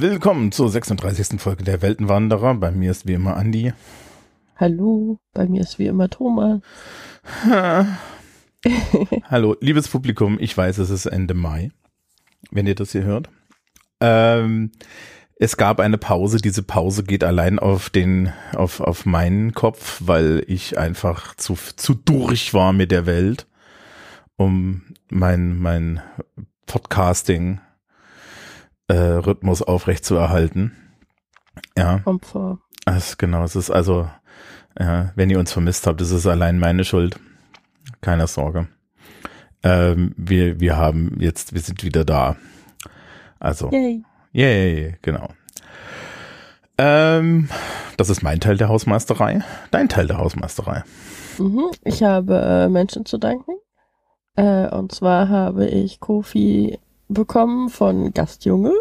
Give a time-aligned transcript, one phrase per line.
[0.00, 1.40] Willkommen zur 36.
[1.40, 2.54] Folge der Weltenwanderer.
[2.54, 3.72] Bei mir ist wie immer Andi.
[4.60, 6.60] Hallo, bei mir ist wie immer Thomas.
[9.30, 11.70] Hallo, liebes Publikum, ich weiß, es ist Ende Mai,
[12.50, 13.30] wenn ihr das hier hört.
[14.00, 14.72] Ähm,
[15.36, 16.38] es gab eine Pause.
[16.38, 21.94] Diese Pause geht allein auf den, auf, auf meinen Kopf, weil ich einfach zu, zu
[21.94, 23.46] durch war mit der Welt,
[24.36, 26.02] um mein, mein
[26.66, 27.60] Podcasting
[28.88, 30.72] äh, Rhythmus aufrechtzuerhalten.
[31.76, 32.00] Ja.
[32.00, 32.58] Komfort.
[32.86, 34.08] Das, genau, es ist also,
[34.78, 37.18] ja, wenn ihr uns vermisst habt, ist es allein meine Schuld.
[38.00, 38.68] Keine Sorge.
[39.62, 42.36] Ähm, wir, wir haben jetzt, wir sind wieder da.
[43.40, 44.04] Also, Yay.
[44.32, 45.30] yay, genau.
[46.76, 47.48] Ähm,
[47.96, 49.40] das ist mein Teil der Hausmeisterei.
[49.72, 50.84] Dein Teil der Hausmeisterei.
[51.38, 51.70] Mhm.
[51.82, 53.52] Ich habe äh, Menschen zu danken.
[54.36, 58.72] Äh, und zwar habe ich Kofi bekommen von Gastjunge,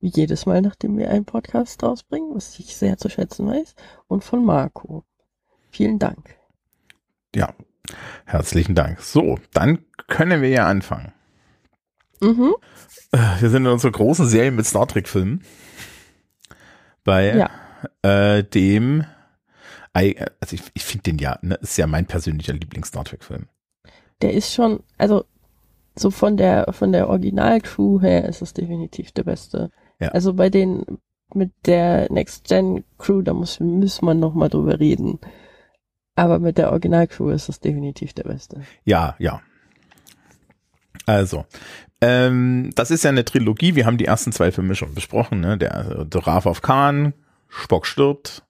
[0.00, 3.76] wie jedes Mal, nachdem wir einen Podcast rausbringen, was ich sehr zu schätzen weiß,
[4.08, 5.04] und von Marco.
[5.74, 6.36] Vielen Dank.
[7.34, 7.52] Ja,
[8.26, 9.00] herzlichen Dank.
[9.00, 11.12] So, dann können wir ja anfangen.
[12.20, 12.54] Mhm.
[13.10, 15.42] Äh, Wir sind in unserer großen Serie mit Star Trek Filmen.
[17.02, 17.50] Bei Ja.
[18.02, 19.04] äh, dem,
[19.92, 20.14] also
[20.52, 23.48] ich, ich finde den ja, ne, ist ja mein persönlicher Lieblings-Star Trek Film.
[24.22, 25.24] Der ist schon, also
[25.96, 29.70] so von der von der Original-Crew her ist es definitiv der beste.
[30.00, 30.08] Ja.
[30.10, 30.84] Also bei den
[31.34, 35.18] mit der Next Gen Crew, da muss muss man noch mal drüber reden.
[36.16, 38.62] Aber mit der Original-Crew ist es definitiv der beste.
[38.84, 39.40] Ja, ja.
[41.06, 41.44] Also,
[42.00, 43.74] ähm, das ist ja eine Trilogie.
[43.74, 45.40] Wir haben die ersten zwei Filme schon besprochen.
[45.40, 45.58] Ne?
[45.58, 47.14] Der, also, der Wrath of Khan,
[47.48, 48.42] Spock stirbt.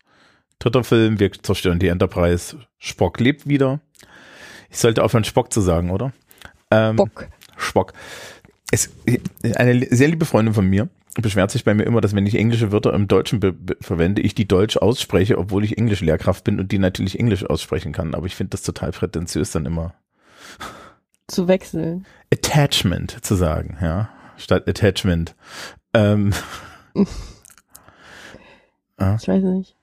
[0.58, 2.58] Dritter Film, wir zerstören die Enterprise.
[2.78, 3.80] Spock lebt wieder.
[4.70, 6.12] Ich sollte aufhören, Spock zu sagen, oder?
[6.70, 7.28] Ähm, Bock.
[7.56, 7.92] Spock.
[8.70, 8.90] Es,
[9.56, 12.72] eine sehr liebe Freundin von mir beschwert sich bei mir immer, dass wenn ich englische
[12.72, 13.40] Wörter im Deutschen
[13.80, 18.14] verwende, ich die Deutsch ausspreche, obwohl ich Englisch-Lehrkraft bin und die natürlich Englisch aussprechen kann.
[18.14, 19.94] Aber ich finde das total prätentiös dann immer.
[21.28, 22.04] Zu wechseln.
[22.32, 25.34] Attachment zu sagen, ja, statt Attachment.
[25.94, 26.32] Ähm,
[28.98, 29.76] Ich weiß nicht.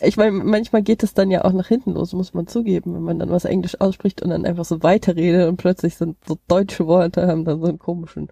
[0.00, 3.02] Ich meine, manchmal geht es dann ja auch nach hinten los, muss man zugeben, wenn
[3.02, 6.86] man dann was Englisch ausspricht und dann einfach so weiterredet und plötzlich sind so deutsche
[6.86, 8.28] Worte, haben dann so einen komischen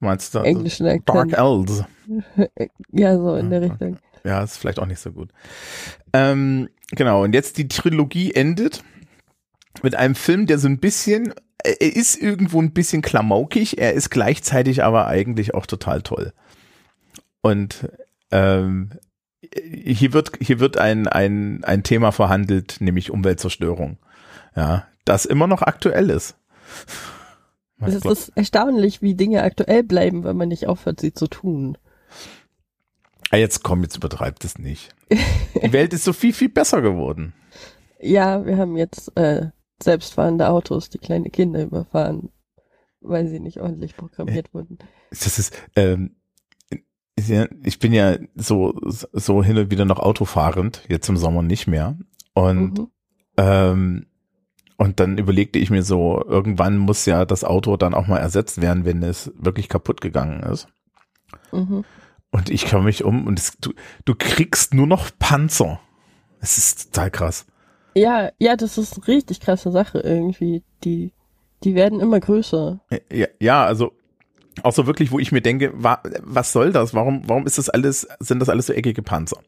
[0.00, 0.38] meinst du?
[0.40, 1.38] also englischen Dark Akzent.
[1.38, 1.84] Elves.
[2.92, 3.98] Ja, so in der Richtung.
[4.24, 5.30] Ja, ist vielleicht auch nicht so gut.
[6.12, 8.82] Ähm, genau, und jetzt die Trilogie endet
[9.82, 14.10] mit einem Film, der so ein bisschen, er ist irgendwo ein bisschen klamaukig, er ist
[14.10, 16.32] gleichzeitig aber eigentlich auch total toll.
[17.42, 17.88] Und
[18.30, 18.90] ähm,
[19.52, 23.98] hier wird, hier wird ein, ein, ein Thema verhandelt, nämlich Umweltzerstörung.
[24.56, 26.36] Ja, das immer noch aktuell ist.
[27.86, 31.78] Es ist, ist erstaunlich, wie Dinge aktuell bleiben, wenn man nicht aufhört, sie zu tun.
[33.30, 34.94] Ah, jetzt komm, jetzt übertreibt es nicht.
[35.10, 37.32] Die Welt ist so viel, viel besser geworden.
[38.00, 39.46] Ja, wir haben jetzt äh,
[39.82, 42.30] selbstfahrende Autos, die kleine Kinder überfahren,
[43.00, 44.78] weil sie nicht ordentlich programmiert wurden.
[45.10, 46.16] Das ist, ähm,
[47.16, 51.96] ich bin ja so, so hin und wieder noch autofahrend, jetzt im Sommer nicht mehr.
[52.34, 52.88] Und, Mhm.
[53.36, 54.06] ähm,
[54.76, 58.60] und dann überlegte ich mir so, irgendwann muss ja das Auto dann auch mal ersetzt
[58.60, 60.68] werden, wenn es wirklich kaputt gegangen ist.
[61.52, 61.84] Mhm.
[62.30, 63.72] Und ich komme mich um und es, du,
[64.04, 65.80] du kriegst nur noch Panzer.
[66.40, 67.46] Es ist total krass.
[67.94, 70.64] Ja, ja, das ist eine richtig krasse Sache irgendwie.
[70.82, 71.12] Die,
[71.62, 72.80] die werden immer größer.
[73.12, 73.92] Ja, ja, also
[74.62, 76.94] auch so wirklich, wo ich mir denke, wa, was soll das?
[76.94, 79.38] Warum, warum ist das alles, sind das alles so eckige Panzer?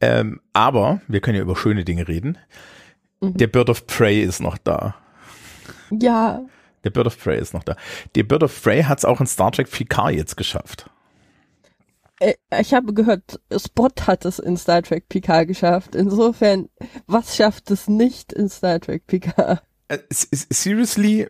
[0.00, 2.38] Ähm, aber wir können ja über schöne Dinge reden.
[3.30, 3.36] Mhm.
[3.36, 4.94] Der Bird of Prey ist noch da.
[5.90, 6.40] Ja,
[6.84, 7.76] Der Bird of Prey ist noch da.
[8.14, 10.90] Der Bird of Prey hat es auch in Star Trek Picard jetzt geschafft.
[12.20, 15.94] äh, ich habe gehört, Spot hat es in Star Trek Picard geschafft.
[15.94, 16.68] Insofern,
[17.06, 19.62] was schafft es nicht in Star Trek Picard?
[19.88, 21.28] Äh, seriously,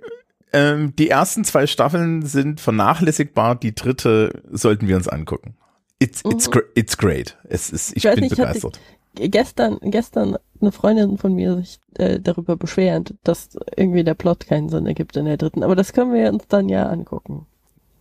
[0.52, 3.56] ähm, die ersten zwei Staffeln sind vernachlässigbar.
[3.56, 5.56] Die dritte sollten wir uns angucken.
[5.98, 6.60] It's, it's, Mhm.
[6.74, 7.36] it's great.
[7.44, 8.80] Es ist, ich, Ich bin nicht, ich begeistert.
[9.14, 14.68] Gestern, gestern eine Freundin von mir sich äh, darüber beschwerend, dass irgendwie der Plot keinen
[14.68, 15.62] Sinn ergibt in der dritten.
[15.62, 17.46] Aber das können wir uns dann ja angucken.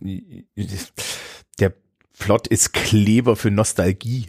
[1.60, 1.72] Der
[2.18, 4.26] Plot ist Kleber für Nostalgie.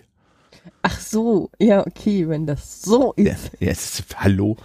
[0.83, 3.51] Ach so, ja, okay, wenn das so ist.
[3.59, 4.57] ja, es ist, hallo.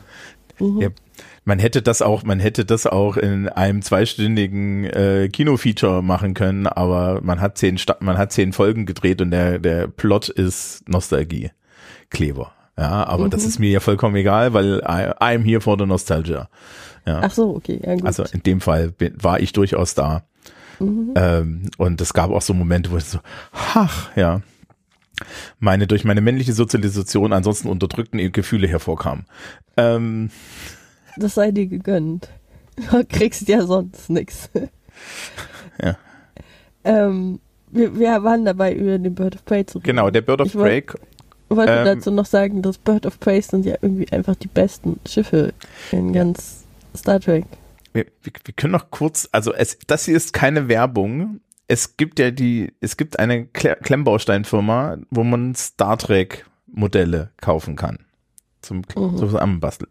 [0.58, 0.80] Mhm.
[0.80, 0.88] Ja,
[1.44, 6.66] man hätte das auch, man hätte das auch in einem zweistündigen äh, Kinofeature machen können,
[6.66, 11.50] aber man hat zehn, man hat zehn Folgen gedreht und der der Plot ist Nostalgie,
[12.10, 12.52] Kleber.
[12.78, 13.48] Ja, aber das Mhm.
[13.48, 16.48] ist mir ja vollkommen egal, weil I, I'm here for the nostalgia.
[17.06, 18.06] Ja, Ach so, okay, ja gut.
[18.06, 20.22] also in dem Fall bin, war ich durchaus da.
[20.78, 21.12] mhm.
[21.14, 23.18] Ähm, und es gab auch so Momente, wo ich so,
[23.52, 24.40] ach, ja,
[25.58, 29.26] meine durch meine männliche Sozialisation ansonsten unterdrückten Gefühle hervorkamen.
[29.76, 30.30] Ähm,
[31.16, 32.28] Das sei dir gegönnt.
[32.90, 34.48] Du kriegst ja sonst nix.
[35.82, 35.96] Ja.
[36.84, 37.40] Ähm,
[37.70, 39.86] wir, wir waren dabei, über den Bird of Prey zu reden.
[39.86, 40.82] genau, der Bird of Prey
[41.56, 45.00] wollte ähm, dazu noch sagen, dass Bird of Prey sind ja irgendwie einfach die besten
[45.06, 45.52] Schiffe
[45.92, 46.64] in ganz
[46.96, 47.44] Star Trek.
[47.92, 51.40] wir, wir, wir können noch kurz, also es, das hier ist keine Werbung.
[51.68, 57.76] Es gibt ja die, es gibt eine Kle Klemmbausteinfirma, wo man Star Trek Modelle kaufen
[57.76, 57.98] kann.
[58.62, 58.84] Zum, Mhm.
[58.94, 59.90] zum Zusammenbasteln.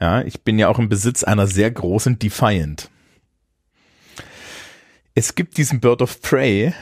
[0.00, 2.90] Ja, ich bin ja auch im Besitz einer sehr großen Defiant.
[5.14, 6.72] Es gibt diesen Bird of Prey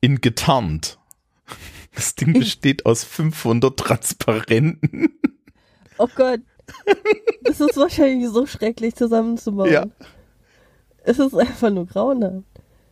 [0.00, 0.98] in getarnt.
[1.94, 5.10] Das Ding besteht aus 500 Transparenten.
[5.98, 6.40] Oh Gott.
[7.42, 9.70] Das ist wahrscheinlich so schrecklich zusammenzubauen.
[9.72, 9.86] Ja.
[11.04, 12.44] Es ist einfach nur grauenhaft.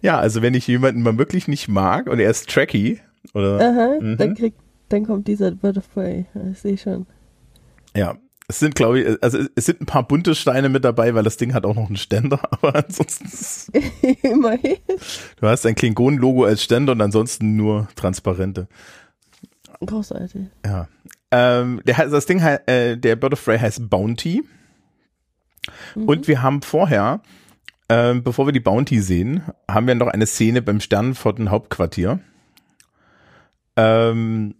[0.03, 3.01] Ja, also wenn ich jemanden mal wirklich nicht mag und er ist tracky
[3.35, 4.17] oder Aha, Mhm.
[4.17, 4.59] dann kriegt,
[4.89, 6.27] dann kommt dieser Bird of Prey.
[6.35, 7.07] Ja, Ich sehe schon.
[7.97, 8.17] Ja,
[8.51, 11.37] es sind, glaube ich, also es sind ein paar bunte Steine mit dabei, weil das
[11.37, 13.73] Ding hat auch noch einen Ständer, aber ansonsten,
[14.23, 14.77] Immerhin.
[15.41, 18.69] du hast ein Klingonen-Logo als Ständer und ansonsten nur transparente.
[19.85, 20.43] Großartig.
[20.67, 20.89] Ja.
[21.31, 24.43] Ähm, der, das Ding, äh, der Bird of Prey heißt Bounty
[25.95, 26.05] Mhm.
[26.05, 27.21] und wir haben vorher,
[27.91, 32.19] ähm, bevor wir die Bounty sehen, haben wir noch eine Szene beim Sternenflotten-Hauptquartier,
[33.77, 34.55] ähm,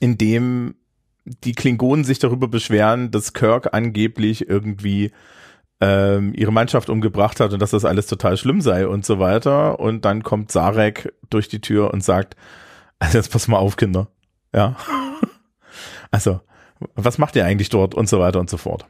[0.00, 0.74] in dem
[1.24, 5.12] die Klingonen sich darüber beschweren, dass Kirk angeblich irgendwie
[5.80, 9.80] ähm, ihre Mannschaft umgebracht hat und dass das alles total schlimm sei und so weiter.
[9.80, 12.36] Und dann kommt Sarek durch die Tür und sagt,
[12.98, 14.08] also jetzt pass mal auf, Kinder.
[14.54, 14.76] Ja.
[16.14, 16.42] Also,
[16.94, 18.84] was macht ihr eigentlich dort und so weiter und so fort.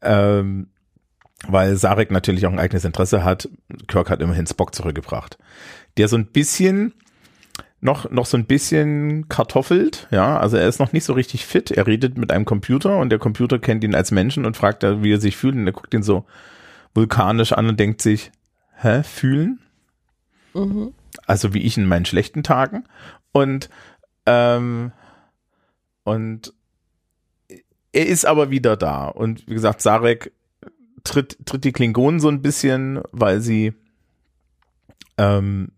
[0.00, 0.68] Ähm,
[1.46, 3.50] weil Sarek natürlich auch ein eigenes Interesse hat.
[3.86, 5.36] Kirk hat immerhin Spock zurückgebracht.
[5.98, 6.94] Der so ein bisschen
[7.80, 11.70] noch, noch so ein bisschen kartoffelt, ja, also er ist noch nicht so richtig fit.
[11.70, 15.02] Er redet mit einem Computer und der Computer kennt ihn als Menschen und fragt er,
[15.02, 16.24] wie er sich fühlt und er guckt ihn so
[16.94, 18.32] vulkanisch an und denkt sich,
[18.74, 19.60] hä, fühlen?
[20.54, 20.92] Mhm.
[21.26, 22.84] Also wie ich in meinen schlechten Tagen
[23.32, 23.68] und
[24.26, 24.92] ähm,
[26.04, 26.52] und
[27.92, 30.32] er ist aber wieder da und wie gesagt, Sarek
[31.04, 33.74] tritt, tritt die Klingonen so ein bisschen, weil sie
[35.16, 35.68] ähm,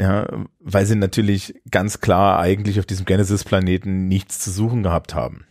[0.00, 0.26] ja,
[0.58, 5.44] weil sie natürlich ganz klar eigentlich auf diesem Genesis-Planeten nichts zu suchen gehabt haben.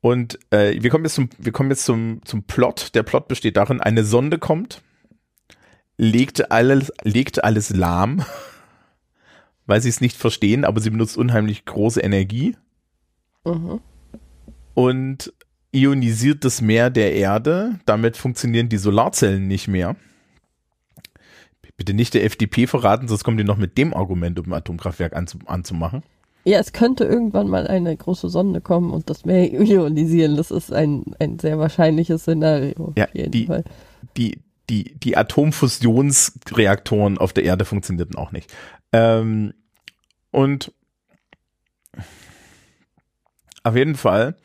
[0.00, 2.94] Und äh, wir kommen jetzt zum, wir kommen jetzt zum, zum Plot.
[2.94, 4.82] Der Plot besteht darin, eine Sonde kommt,
[5.96, 8.24] legt alles, legt alles lahm,
[9.66, 12.56] weil sie es nicht verstehen, aber sie benutzt unheimlich große Energie
[13.44, 13.80] Mhm.
[14.74, 15.32] und
[15.72, 17.78] ionisiert das Meer der Erde.
[17.86, 19.96] Damit funktionieren die Solarzellen nicht mehr.
[21.78, 25.16] Bitte nicht der FDP verraten, sonst kommen die noch mit dem Argument, um ein Atomkraftwerk
[25.16, 26.02] anzu anzumachen.
[26.44, 30.36] Ja, es könnte irgendwann mal eine große Sonde kommen und das Meer ionisieren.
[30.36, 32.92] Das ist ein, ein sehr wahrscheinliches Szenario.
[32.96, 33.48] Ja, die-.
[34.16, 38.52] Die, die, die Atomfusionsreaktoren auf der Erde funktionierten auch nicht.
[38.92, 39.54] Ähm,
[40.30, 40.72] und
[43.62, 44.36] auf jeden Fall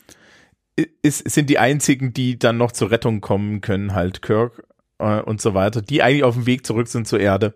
[1.01, 4.63] ist, sind die einzigen, die dann noch zur Rettung kommen können, halt Kirk
[5.00, 7.53] äh, und so weiter, die eigentlich auf dem Weg zurück sind zur Erde,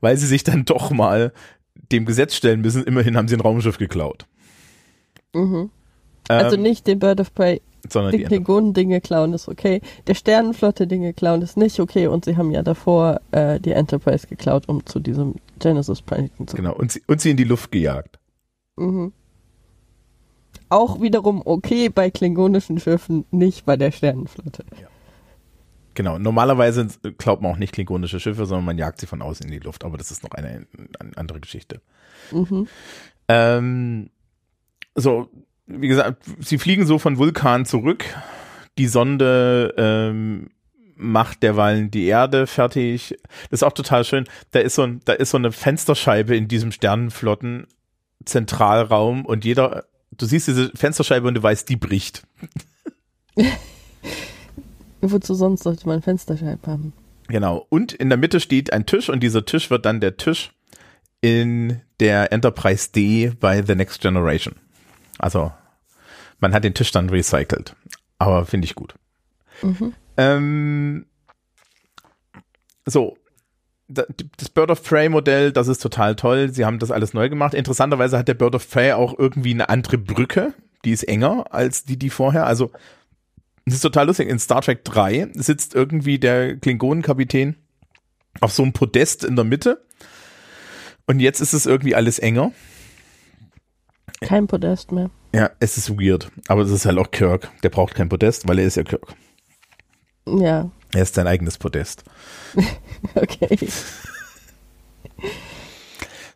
[0.00, 1.32] weil sie sich dann doch mal
[1.92, 2.84] dem Gesetz stellen müssen.
[2.84, 4.26] Immerhin haben sie ein Raumschiff geklaut.
[5.34, 5.70] Mhm.
[6.28, 8.24] Also Ähm, nicht den Bird of Prey, sondern die die.
[8.24, 9.80] Klingonen Dinge klauen ist okay.
[10.06, 14.26] Der Sternenflotte Dinge klauen ist nicht okay und sie haben ja davor äh, die Enterprise
[14.26, 18.18] geklaut, um zu diesem Genesis-Planeten zu Genau, und sie, und sie in die Luft gejagt.
[18.76, 19.12] Mhm.
[20.68, 24.64] Auch wiederum okay bei klingonischen Schiffen, nicht bei der Sternenflotte.
[25.98, 26.86] Genau, normalerweise
[27.18, 29.84] klaut man auch nicht klingonische Schiffe, sondern man jagt sie von außen in die Luft,
[29.84, 30.64] aber das ist noch eine,
[31.00, 31.80] eine andere Geschichte.
[32.30, 32.68] Mhm.
[33.26, 34.08] Ähm,
[34.94, 35.28] so,
[35.66, 38.04] wie gesagt, sie fliegen so von Vulkan zurück.
[38.78, 40.50] Die Sonde ähm,
[40.94, 43.16] macht derweilen die Erde fertig.
[43.50, 44.22] Das ist auch total schön.
[44.52, 50.26] Da ist so, ein, da ist so eine Fensterscheibe in diesem Sternenflotten-Zentralraum und jeder, du
[50.26, 52.22] siehst diese Fensterscheibe und du weißt, die bricht.
[55.00, 56.92] Wozu sonst sollte man Fensterscheibe haben?
[57.28, 57.66] Genau.
[57.68, 60.52] Und in der Mitte steht ein Tisch und dieser Tisch wird dann der Tisch
[61.20, 64.54] in der Enterprise D bei The Next Generation.
[65.18, 65.52] Also
[66.40, 67.74] man hat den Tisch dann recycelt.
[68.18, 68.94] Aber finde ich gut.
[69.62, 69.92] Mhm.
[70.16, 71.06] Ähm,
[72.86, 73.16] so,
[73.88, 76.52] da- das Bird of Prey Modell, das ist total toll.
[76.52, 77.54] Sie haben das alles neu gemacht.
[77.54, 80.54] Interessanterweise hat der Bird of Prey auch irgendwie eine andere Brücke.
[80.84, 82.46] Die ist enger als die, die vorher.
[82.46, 82.70] Also,
[83.68, 84.28] das ist total lustig.
[84.28, 87.56] In Star Trek 3 sitzt irgendwie der Klingonenkapitän
[88.40, 89.84] auf so einem Podest in der Mitte.
[91.06, 92.52] Und jetzt ist es irgendwie alles enger.
[94.20, 95.10] Kein Podest mehr.
[95.34, 96.30] Ja, es ist weird.
[96.48, 97.50] Aber es ist halt auch Kirk.
[97.62, 99.14] Der braucht kein Podest, weil er ist ja Kirk.
[100.26, 102.04] Ja, Er ist sein eigenes Podest.
[103.14, 103.58] okay.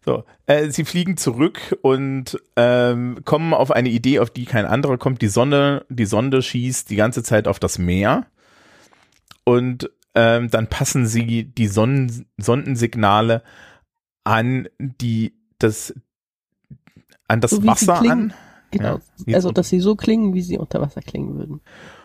[0.05, 4.99] So, äh, sie fliegen zurück und ähm, kommen auf eine Idee, auf die kein anderer
[4.99, 5.23] kommt.
[5.23, 8.27] Die Sonne, die Sonde schießt die ganze Zeit auf das Meer
[9.45, 13.43] und ähm, dann passen sie die Sonnen Sondensignale
[14.25, 15.95] an die das
[17.29, 18.35] an das So Wasser an
[18.73, 19.01] Genau.
[19.27, 21.61] Ja, also, so- dass sie so klingen, wie sie unter Wasser klingen würden.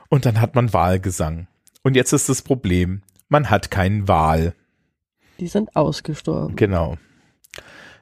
[0.09, 1.47] und dann hat man Wahlgesang.
[1.81, 4.53] Und jetzt ist das Problem, man hat keinen Wal.
[5.39, 6.55] Die sind ausgestorben.
[6.57, 6.97] Genau.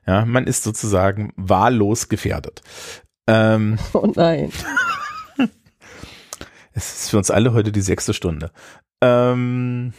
[0.07, 2.61] Ja, man ist sozusagen wahllos gefährdet.
[3.27, 4.51] Ähm, Oh nein.
[6.77, 8.51] Es ist für uns alle heute die sechste Stunde.
[9.01, 9.93] Ähm,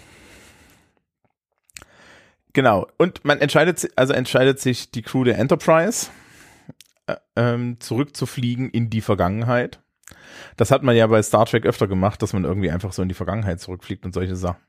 [2.52, 2.86] genau.
[2.98, 6.08] Und man entscheidet, si- also entscheidet sich die Crew der Enterprise,
[7.06, 9.80] äh, ähm, zurückzufliegen in die Vergangenheit.
[10.56, 13.08] Das hat man ja bei Star Trek öfter gemacht, dass man irgendwie einfach so in
[13.08, 14.60] die Vergangenheit zurückfliegt und solche Sachen.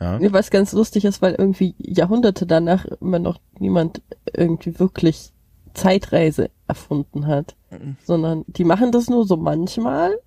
[0.00, 0.18] Ja.
[0.32, 4.00] Was ganz lustig ist, weil irgendwie Jahrhunderte danach immer noch niemand
[4.32, 5.32] irgendwie wirklich
[5.74, 7.54] Zeitreise erfunden hat.
[7.70, 7.96] Mhm.
[8.02, 10.18] Sondern die machen das nur so manchmal.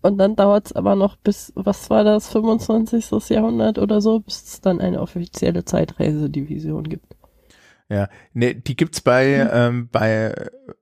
[0.00, 3.30] Und dann dauert es aber noch bis, was war das, 25.
[3.30, 7.16] Jahrhundert oder so, bis es dann eine offizielle Zeitreisedivision gibt.
[7.88, 9.48] Ja, nee, die gibt's bei, Hm.
[9.52, 10.34] ähm, bei,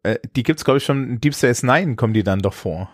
[0.02, 2.90] äh, die gibt's glaube ich schon in Deep Space Nine kommen die dann doch vor.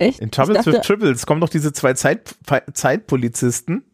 [0.00, 0.20] Echt?
[0.20, 2.34] In Troubles ich, with dachte, Tribbles kommen doch diese zwei Zeit,
[2.72, 3.84] Zeitpolizisten.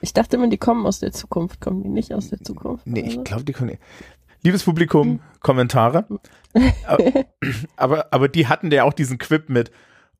[0.00, 1.60] ich dachte immer, die kommen aus der Zukunft.
[1.60, 2.86] Kommen die nicht aus der Zukunft?
[2.86, 3.78] Nee, ich glaube, die können.
[4.42, 5.20] Liebes Publikum, Hm.
[5.40, 6.06] Kommentare.
[6.86, 7.24] Aber,
[7.76, 9.70] aber, aber die hatten ja auch diesen Quip mit,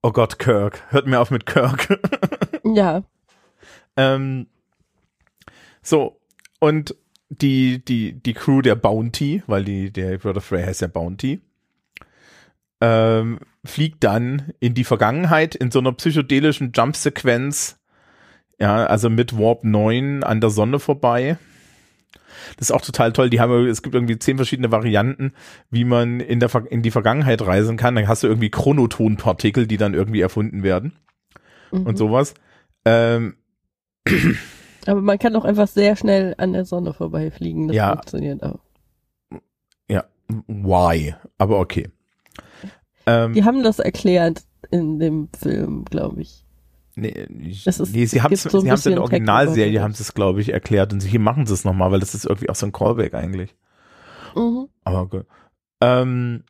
[0.00, 1.98] oh Gott, Kirk, hört mir auf mit Kirk.
[2.64, 3.02] Ja,
[3.96, 4.46] ähm,
[5.82, 6.20] so,
[6.60, 6.94] und
[7.28, 11.40] die, die, die Crew der Bounty, weil die, der Brother Frey heißt ja Bounty,
[12.82, 17.78] ähm, fliegt dann in die Vergangenheit in so einer psychedelischen Jump-Sequenz,
[18.58, 21.38] ja, also mit Warp 9 an der Sonne vorbei.
[22.56, 23.30] Das ist auch total toll.
[23.30, 25.32] Die haben, es gibt irgendwie zehn verschiedene Varianten,
[25.70, 27.94] wie man in der in die Vergangenheit reisen kann.
[27.94, 30.92] Dann hast du irgendwie Chronotonpartikel, die dann irgendwie erfunden werden
[31.70, 31.86] mhm.
[31.86, 32.34] und sowas.
[32.84, 33.36] Ähm,
[34.86, 37.68] Aber man kann auch einfach sehr schnell an der Sonne vorbeifliegen.
[37.68, 37.90] Das Ja.
[37.92, 38.58] funktioniert auch.
[39.88, 40.04] ja,
[40.48, 41.14] why?
[41.38, 41.88] Aber okay.
[43.06, 46.44] Ähm, Die haben das erklärt in dem Film, glaube ich.
[46.94, 50.14] nee, ist- nee, sie haben es so sie haben's in der Originalserie, haben sie es,
[50.14, 50.92] glaube ich, erklärt.
[50.92, 53.54] Und hier machen sie es nochmal, weil das ist irgendwie auch so ein Callback eigentlich.
[54.36, 54.68] Mhm.
[54.84, 55.26] Aber gut.
[55.80, 56.44] Ähm,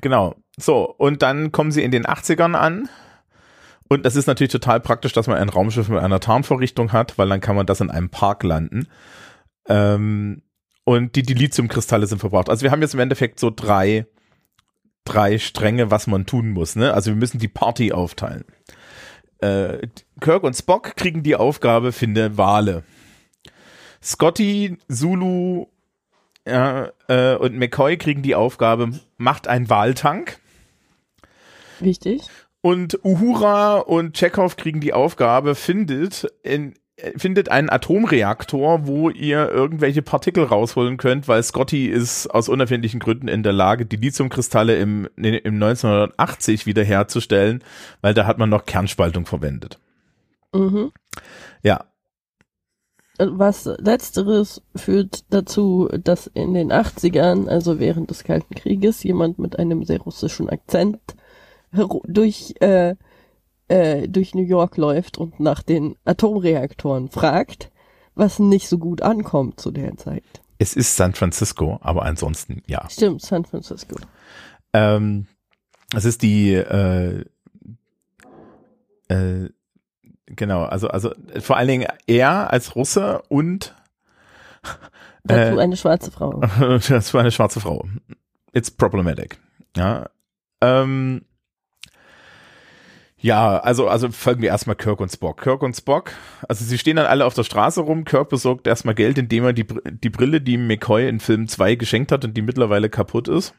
[0.00, 0.34] genau.
[0.58, 2.88] So, und dann kommen sie in den 80ern an.
[3.88, 7.28] Und das ist natürlich total praktisch, dass man ein Raumschiff mit einer Tarnvorrichtung hat, weil
[7.28, 8.88] dann kann man das in einem Park landen.
[9.68, 10.42] Ähm,
[10.84, 12.48] und die Dilithiumkristalle sind verbraucht.
[12.50, 14.06] Also wir haben jetzt im Endeffekt so drei,
[15.06, 16.76] drei Stränge, was man tun muss.
[16.76, 16.92] Ne?
[16.92, 18.44] Also wir müssen die Party aufteilen.
[19.38, 19.88] Äh,
[20.20, 22.84] Kirk und Spock kriegen die Aufgabe, finde Wale.
[24.02, 25.66] Scotty, Zulu
[26.46, 30.38] ja, äh, und McCoy kriegen die Aufgabe, macht einen Waltank.
[31.80, 32.22] Wichtig.
[32.60, 36.74] Und Uhura und Chekhov kriegen die Aufgabe, findet, in,
[37.16, 43.28] findet einen Atomreaktor, wo ihr irgendwelche Partikel rausholen könnt, weil Scotty ist aus unerfindlichen Gründen
[43.28, 47.62] in der Lage, die Lithiumkristalle im, im 1980 wiederherzustellen,
[48.00, 49.78] weil da hat man noch Kernspaltung verwendet.
[50.54, 50.90] Mhm.
[51.62, 51.84] Ja,
[53.18, 59.58] Was letzteres führt dazu, dass in den 80ern, also während des Kalten Krieges, jemand mit
[59.58, 61.00] einem sehr russischen Akzent
[62.04, 62.94] durch, äh,
[63.68, 67.70] äh, durch New York läuft und nach den Atomreaktoren fragt,
[68.14, 70.24] was nicht so gut ankommt zu der Zeit.
[70.58, 72.88] es ist San Francisco, aber ansonsten ja.
[72.88, 73.96] Stimmt, San Francisco.
[74.72, 75.26] Ähm,
[75.94, 77.24] es ist die, äh,
[79.08, 79.50] äh,
[80.26, 83.74] genau, also, also vor allen Dingen er als Russe und
[85.26, 86.40] Dazu Äh, eine schwarze Frau.
[86.40, 87.86] war eine schwarze Frau.
[88.52, 89.38] It's problematic.
[89.76, 90.08] Ja.
[90.60, 91.25] Ähm,
[93.18, 95.40] Ja, also, also folgen wir erstmal Kirk und Spock.
[95.40, 96.12] Kirk und Spock,
[96.48, 98.04] also sie stehen dann alle auf der Straße rum.
[98.04, 102.12] Kirk besorgt erstmal Geld, indem er die, die Brille, die McCoy in Film 2 geschenkt
[102.12, 103.54] hat und die mittlerweile kaputt ist,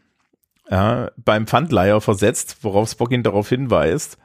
[0.70, 4.20] ja, beim Pfandleiher versetzt, worauf Spock ihn darauf hinweist,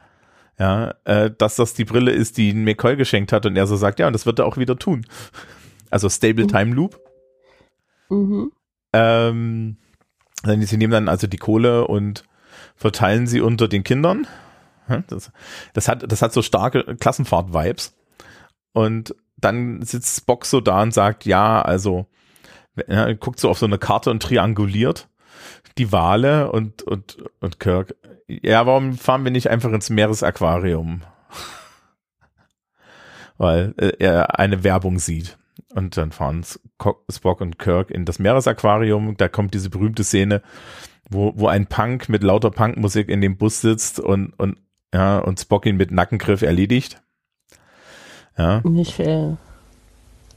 [0.59, 3.75] ja, äh, dass das die Brille ist, die ihn McCoy geschenkt hat und er so
[3.75, 5.05] sagt, ja, und das wird er auch wieder tun.
[5.89, 6.99] Also Stable Time Loop.
[8.09, 8.51] Mhm.
[8.93, 9.77] Ähm,
[10.45, 12.23] sie nehmen dann also die Kohle und
[12.75, 14.27] verteilen sie unter den Kindern.
[15.07, 15.31] Das,
[15.73, 17.95] das hat, das hat so starke Klassenfahrt-Vibes.
[18.73, 22.07] Und dann sitzt Spock so da und sagt, ja, also,
[22.87, 25.07] ja, guckt so auf so eine Karte und trianguliert
[25.77, 27.95] die Wale und, und, und Kirk.
[28.27, 31.01] Ja, warum fahren wir nicht einfach ins Meeresaquarium?
[33.37, 35.37] Weil äh, er eine Werbung sieht.
[35.73, 36.45] Und dann fahren
[37.09, 39.17] Spock und Kirk in das Meeresaquarium.
[39.17, 40.41] Da kommt diese berühmte Szene,
[41.09, 44.59] wo, wo ein Punk mit lauter Punkmusik in dem Bus sitzt und, und,
[44.93, 47.01] ja, und Spock ihn mit Nackengriff erledigt.
[48.37, 48.61] Ja.
[48.63, 49.37] Nicht fair.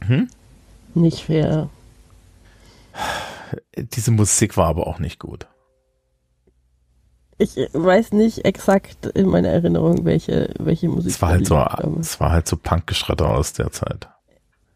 [0.00, 0.28] Hm?
[0.94, 1.68] Nicht fair.
[3.76, 5.46] Diese Musik war aber auch nicht gut.
[7.38, 11.12] Ich weiß nicht exakt in meiner Erinnerung, welche, welche Musik.
[11.12, 11.62] Es war halt so,
[12.00, 14.08] es war halt so Punkgeschredder aus der Zeit.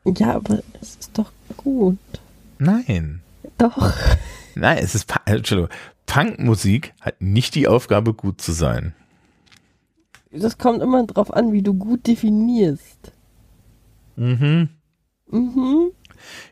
[0.05, 1.99] Ja, aber es ist doch gut.
[2.59, 3.23] Nein.
[3.57, 3.95] Doch.
[4.55, 5.71] Nein, es ist, Entschuldigung,
[6.05, 8.95] Punkmusik hat nicht die Aufgabe, gut zu sein.
[10.33, 13.13] Das kommt immer drauf an, wie du gut definierst.
[14.17, 14.69] Mhm.
[15.31, 15.91] Mhm.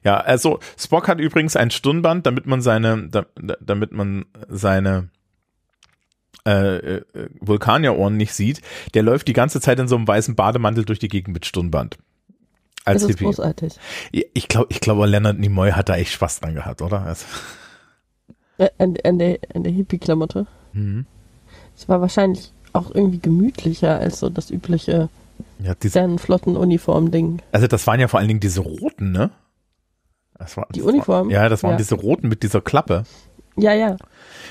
[0.03, 3.27] Ja, also Spock hat übrigens ein Stirnband, damit man seine, da,
[3.61, 5.11] damit man seine
[6.47, 7.05] äh, äh,
[7.41, 8.63] Vulkanierohren nicht sieht.
[8.95, 11.99] Der läuft die ganze Zeit in so einem weißen Bademantel durch die Gegend mit Stirnband.
[12.85, 13.25] Als das ist Hippie.
[13.25, 13.75] großartig.
[14.13, 17.03] Ich glaube, ich glaube, Leonard Nimoy hat da echt Spaß dran gehabt, oder?
[17.03, 17.27] Also.
[18.79, 20.47] An, an der, an der Hippie-Klamotte.
[20.73, 21.07] Mhm.
[21.77, 25.09] Es war wahrscheinlich auch irgendwie gemütlicher als so das übliche
[25.61, 27.43] ja, Sternenflottenuniform-Ding.
[27.53, 29.31] Also das waren ja vor allen Dingen diese roten, ne?
[30.39, 31.29] Das war, die Uniform?
[31.29, 31.77] War, ja, das waren ja.
[31.79, 33.03] diese roten mit dieser Klappe.
[33.57, 33.97] Ja, ja.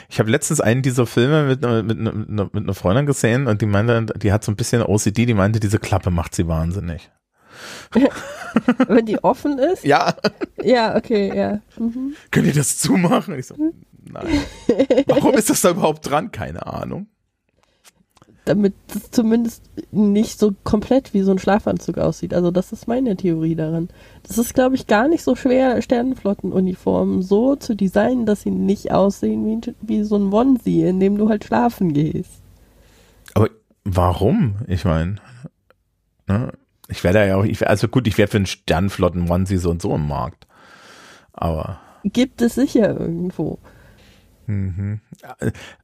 [0.10, 3.66] Ich habe letztens einen dieser Filme mit, mit, mit, mit einer Freundin gesehen und die
[3.66, 7.10] meinte, die hat so ein bisschen OCD, die meinte, diese Klappe macht sie wahnsinnig.
[8.88, 9.86] Wenn die offen ist?
[9.86, 10.14] Ja.
[10.62, 11.62] Ja, okay, ja.
[11.80, 12.16] Mhm.
[12.32, 13.40] Könnt ihr das zumachen?
[13.40, 13.56] Ich so,
[14.04, 14.28] nein.
[15.08, 16.32] Warum ist das da überhaupt dran?
[16.32, 17.08] Keine Ahnung
[18.48, 22.34] damit es zumindest nicht so komplett wie so ein Schlafanzug aussieht.
[22.34, 23.90] Also das ist meine Theorie daran.
[24.24, 28.92] Das ist, glaube ich, gar nicht so schwer, Sternenflottenuniformen so zu designen, dass sie nicht
[28.92, 32.42] aussehen wie, wie so ein Onesie, in dem du halt schlafen gehst.
[33.34, 33.50] Aber
[33.84, 34.56] warum?
[34.68, 35.16] Ich meine,
[36.28, 36.54] ne?
[36.88, 39.94] ich werde ja auch, ich, also gut, ich wäre für einen Sternenflotten-Onesie so und so
[39.96, 40.48] im Markt.
[41.34, 41.80] Aber.
[42.04, 43.60] Gibt es sicher irgendwo.
[44.48, 45.02] Mhm.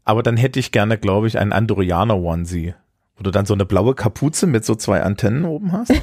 [0.05, 2.73] Aber dann hätte ich gerne, glaube ich, einen Andorianer Onesie,
[3.17, 5.93] wo du dann so eine blaue Kapuze mit so zwei Antennen oben hast.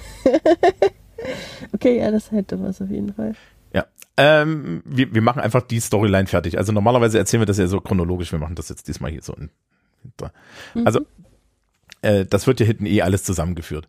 [1.72, 3.34] okay, ja, das hätte was auf jeden Fall.
[3.72, 6.58] Ja, ähm, wir, wir machen einfach die Storyline fertig.
[6.58, 8.30] Also normalerweise erzählen wir das ja so chronologisch.
[8.30, 9.34] Wir machen das jetzt diesmal hier so.
[9.34, 9.50] In,
[10.84, 11.06] also, mhm.
[12.02, 13.88] äh, das wird ja hinten eh alles zusammengeführt.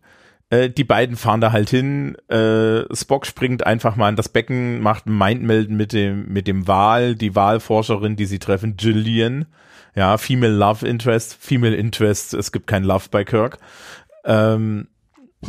[0.52, 2.14] Äh, die beiden fahren da halt hin.
[2.28, 6.68] Äh, Spock springt einfach mal in das Becken, macht ein Mindmelden mit dem, mit dem
[6.68, 9.46] Wal, die Wahlforscherin, die sie treffen, Jillian.
[9.94, 13.58] Ja, Female Love Interest, Female Interest, es gibt kein Love bei Kirk.
[14.24, 14.88] Ähm,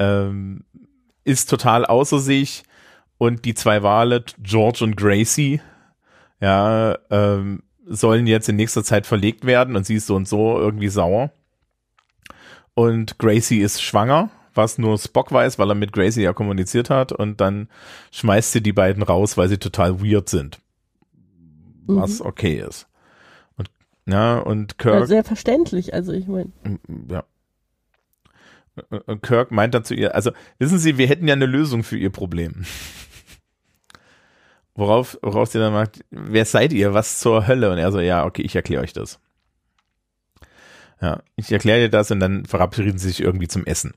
[0.00, 0.64] ähm,
[1.22, 2.64] ist total außer sich
[3.16, 5.60] und die zwei Wale, George und Gracie,
[6.40, 10.58] ja, ähm, sollen jetzt in nächster Zeit verlegt werden und sie ist so und so
[10.58, 11.30] irgendwie sauer.
[12.74, 17.12] Und Gracie ist schwanger, was nur Spock weiß, weil er mit Gracie ja kommuniziert hat.
[17.12, 17.68] Und dann
[18.12, 20.60] schmeißt sie die beiden raus, weil sie total weird sind.
[21.86, 22.26] Was mhm.
[22.26, 22.86] okay ist.
[23.56, 23.70] Und,
[24.06, 25.00] ja, und Kirk.
[25.00, 26.52] Ja, sehr verständlich, also ich meine.
[27.10, 27.24] Ja.
[29.06, 31.98] Und Kirk meint dann zu ihr, also wissen Sie, wir hätten ja eine Lösung für
[31.98, 32.64] Ihr Problem.
[34.74, 36.94] Worauf, worauf sie dann sagt, wer seid ihr?
[36.94, 37.70] Was zur Hölle?
[37.70, 39.20] Und er so, ja, okay, ich erkläre euch das.
[41.02, 43.92] Ja, ich erkläre dir das und dann verabreden sie sich irgendwie zum Essen.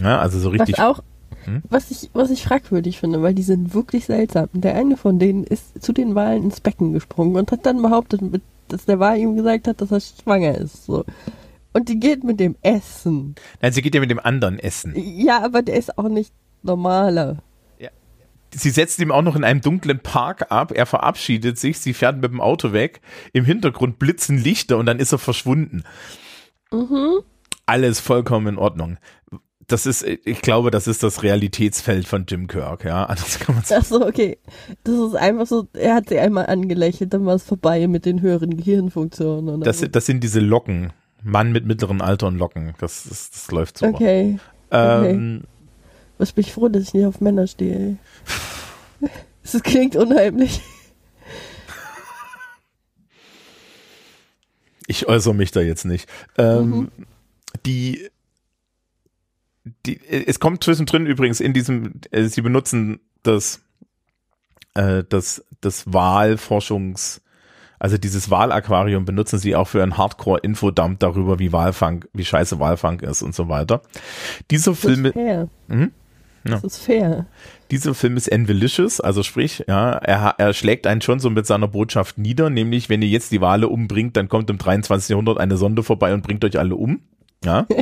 [0.00, 0.76] Ja, also so richtig.
[0.78, 1.02] Was auch,
[1.44, 1.62] hm?
[1.70, 4.48] was ich, was ich fragwürdig finde, weil die sind wirklich seltsam.
[4.52, 8.20] Der eine von denen ist zu den Wahlen ins Becken gesprungen und hat dann behauptet,
[8.66, 10.86] dass der Wal ihm gesagt hat, dass er schwanger ist.
[10.86, 11.04] So.
[11.72, 13.36] Und die geht mit dem Essen.
[13.60, 14.94] Nein, sie geht ja mit dem anderen Essen.
[14.96, 17.38] Ja, aber der ist auch nicht normaler
[18.54, 20.72] sie setzt ihm auch noch in einem dunklen Park ab.
[20.72, 23.00] Er verabschiedet sich, sie fährt mit dem Auto weg.
[23.32, 25.84] Im Hintergrund blitzen Lichter und dann ist er verschwunden.
[26.70, 27.20] Mhm.
[27.66, 28.98] Alles vollkommen in Ordnung.
[29.68, 33.04] das ist, ich glaube, das ist das Realitätsfeld von Jim Kirk, ja.
[33.06, 34.38] Anders kann man Ach so, okay.
[34.84, 38.20] Das ist einfach so, er hat sie einmal angelächelt, dann war es vorbei mit den
[38.20, 39.60] höheren Gehirnfunktionen.
[39.60, 40.92] Das, sind, das sind diese Locken.
[41.24, 42.74] Mann mit mittleren Alter und Locken.
[42.78, 43.86] Das, das, das läuft so.
[43.86, 44.38] Okay.
[44.72, 45.48] Ähm, okay.
[46.18, 47.96] Was bin ich froh, dass ich nicht auf Männer stehe.
[49.42, 50.60] Das klingt unheimlich.
[54.86, 56.08] Ich äußere mich da jetzt nicht.
[56.36, 56.90] Ähm, mhm.
[57.64, 58.10] Die
[59.86, 63.62] die, es kommt zwischendrin übrigens in diesem, äh, sie benutzen das,
[64.74, 67.20] äh, das, das Wahlforschungs,
[67.78, 73.00] also dieses Wahlaquarium benutzen sie auch für einen Hardcore-Infodump darüber, wie Wahlfang, wie scheiße Wahlfang
[73.00, 73.82] ist und so weiter.
[74.50, 75.12] Dieser Film.
[75.68, 75.92] Hm?
[76.44, 76.54] Ja.
[76.54, 77.26] Das ist fair.
[77.70, 81.68] Dieser Film ist envelicious, also sprich, ja, er, er schlägt einen schon so mit seiner
[81.68, 85.10] Botschaft nieder, nämlich, wenn ihr jetzt die Wale umbringt, dann kommt im 23.
[85.10, 87.00] Jahrhundert eine Sonde vorbei und bringt euch alle um.
[87.44, 87.66] Ja.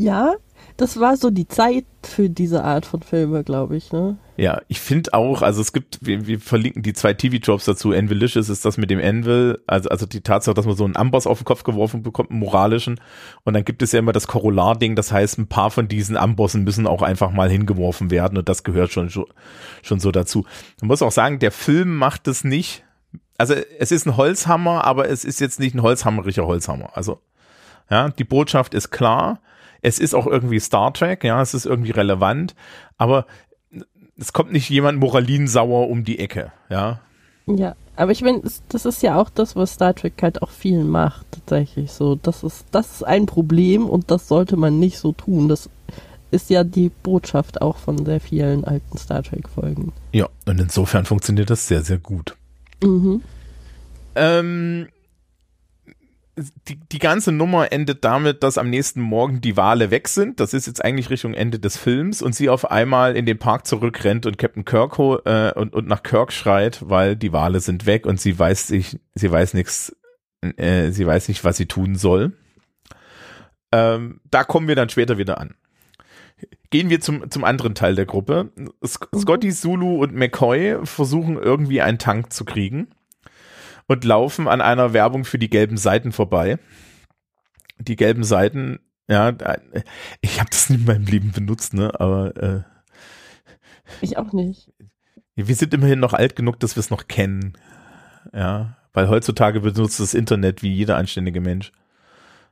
[0.00, 0.32] Ja,
[0.80, 4.16] das war so die Zeit für diese Art von Filme, glaube ich, ne?
[4.38, 7.92] Ja, ich finde auch, also es gibt, wir, wir verlinken die zwei TV-Jobs dazu.
[7.92, 11.26] Anvilicious ist das mit dem Anvil, also, also die Tatsache, dass man so einen Amboss
[11.26, 12.98] auf den Kopf geworfen bekommt, einen moralischen.
[13.44, 16.64] Und dann gibt es ja immer das Korollar-Ding, das heißt, ein paar von diesen Ambossen
[16.64, 20.46] müssen auch einfach mal hingeworfen werden und das gehört schon, schon so dazu.
[20.80, 22.84] Man muss auch sagen, der Film macht es nicht,
[23.36, 26.90] also es ist ein Holzhammer, aber es ist jetzt nicht ein holzhammeriger Holzhammer.
[26.94, 27.20] Also,
[27.90, 29.40] ja, die Botschaft ist klar
[29.82, 32.54] es ist auch irgendwie Star Trek, ja, es ist irgendwie relevant,
[32.98, 33.26] aber
[34.18, 37.00] es kommt nicht jemand moralinsauer um die Ecke, ja.
[37.46, 40.84] Ja, aber ich meine, das ist ja auch das, was Star Trek halt auch viel
[40.84, 42.14] macht, tatsächlich so.
[42.14, 45.48] Das ist, das ist ein Problem und das sollte man nicht so tun.
[45.48, 45.68] Das
[46.30, 49.92] ist ja die Botschaft auch von sehr vielen alten Star Trek-Folgen.
[50.12, 52.36] Ja, und insofern funktioniert das sehr, sehr gut.
[52.82, 53.22] Mhm.
[54.14, 54.88] Ähm,
[56.36, 60.40] die, die ganze Nummer endet damit, dass am nächsten Morgen die Wale weg sind.
[60.40, 63.66] Das ist jetzt eigentlich Richtung Ende des Films und sie auf einmal in den Park
[63.66, 68.06] zurückrennt und Captain Kirk äh, und, und nach Kirk schreit, weil die Wale sind weg
[68.06, 69.96] und sie weiß sich, sie weiß nichts,
[70.56, 72.32] äh, sie weiß nicht, was sie tun soll.
[73.72, 75.54] Ähm, da kommen wir dann später wieder an.
[76.70, 78.50] Gehen wir zum, zum anderen Teil der Gruppe.
[78.84, 82.88] Scotty, Zulu und McCoy versuchen irgendwie einen Tank zu kriegen
[83.90, 86.60] und laufen an einer Werbung für die gelben Seiten vorbei.
[87.80, 89.32] Die gelben Seiten, ja,
[90.20, 92.62] ich habe das nie in meinem Leben benutzt, ne, aber äh,
[94.00, 94.72] ich auch nicht.
[95.34, 97.54] Wir sind immerhin noch alt genug, dass wir es noch kennen.
[98.32, 101.72] Ja, weil heutzutage benutzt das Internet wie jeder anständige Mensch.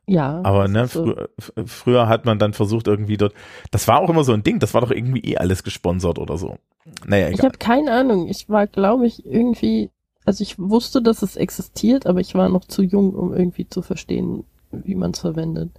[0.07, 0.40] Ja.
[0.42, 1.05] Aber ne, so.
[1.05, 1.29] früher,
[1.66, 3.35] früher hat man dann versucht irgendwie dort,
[3.70, 6.37] das war auch immer so ein Ding, das war doch irgendwie eh alles gesponsert oder
[6.37, 6.59] so.
[7.07, 7.38] Naja, egal.
[7.38, 8.27] Ich habe keine Ahnung.
[8.27, 9.92] Ich war, glaube ich, irgendwie
[10.28, 13.80] also ich wusste, dass es existiert, aber ich war noch zu jung, um irgendwie zu
[13.80, 15.70] verstehen, wie man es verwendet.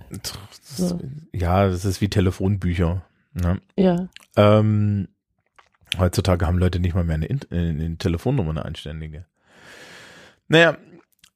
[0.63, 0.99] So.
[1.31, 3.03] Ja, das ist wie Telefonbücher.
[3.35, 3.61] Ne?
[3.75, 4.09] Ja.
[4.35, 5.07] Ähm,
[5.99, 9.27] heutzutage haben Leute nicht mal mehr eine, eine Telefonnummer, eine anständige.
[10.47, 10.77] Naja,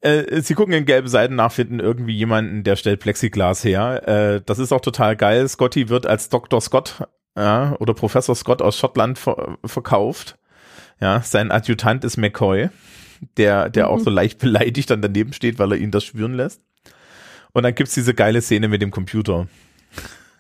[0.02, 4.08] äh, sie gucken in gelbe Seiten nach, finden irgendwie jemanden, der stellt Plexiglas her.
[4.08, 5.47] Äh, das ist auch total geil.
[5.47, 6.60] Scotty wird als Dr.
[6.62, 10.39] Scott ja, oder Professor Scott aus Schottland ver verkauft.
[10.99, 12.71] Ja, sein Adjutant ist McCoy
[13.38, 13.92] der, der mhm.
[13.92, 16.62] auch so leicht beleidigt dann daneben steht, weil er ihn das spüren lässt.
[17.54, 19.48] Und dann gibt's diese geile Szene mit dem Computer.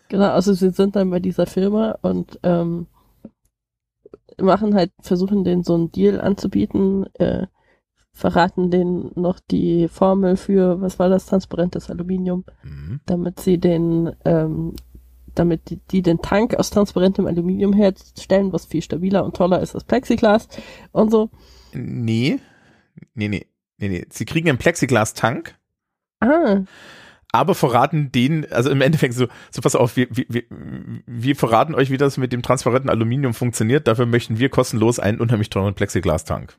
[0.09, 2.87] Genau, also sie sind dann bei dieser Firma und ähm,
[4.41, 7.47] machen halt, versuchen den so einen Deal anzubieten, äh,
[8.11, 12.99] verraten denen noch die Formel für, was war das, transparentes Aluminium, mhm.
[13.05, 14.75] damit sie den, ähm,
[15.33, 19.73] damit die, die den Tank aus transparentem Aluminium herstellen, was viel stabiler und toller ist
[19.73, 20.47] als Plexiglas
[20.91, 21.31] und so.
[21.73, 22.39] Nee,
[23.13, 24.05] Nee, nee, nee, nee.
[24.09, 25.55] Sie kriegen einen Plexiglas-Tank.
[26.19, 26.61] Ah.
[27.31, 30.43] Aber verraten den, also im Endeffekt so, so pass auf, wir, wir,
[31.07, 33.87] wir verraten euch, wie das mit dem transparenten Aluminium funktioniert.
[33.87, 36.55] Dafür möchten wir kostenlos einen unheimlich teuren Plexiglas-Tank.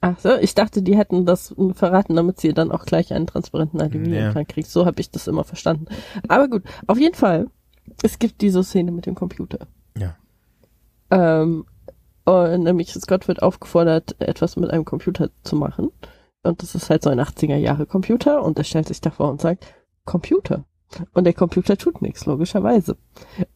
[0.00, 3.80] Ach so, ich dachte, die hätten das verraten, damit sie dann auch gleich einen transparenten
[3.80, 4.68] Aluminiumtank kriegt.
[4.68, 5.86] So habe ich das immer verstanden.
[6.28, 7.48] Aber gut, auf jeden Fall,
[8.02, 9.66] es gibt diese Szene mit dem Computer.
[9.96, 10.16] Ja.
[11.10, 11.64] Ähm,
[12.24, 15.90] und nämlich Scott wird aufgefordert, etwas mit einem Computer zu machen.
[16.42, 19.40] Und das ist halt so ein 80er Jahre Computer und er stellt sich davor und
[19.40, 19.66] sagt,
[20.04, 20.64] Computer.
[21.12, 22.96] Und der Computer tut nichts, logischerweise.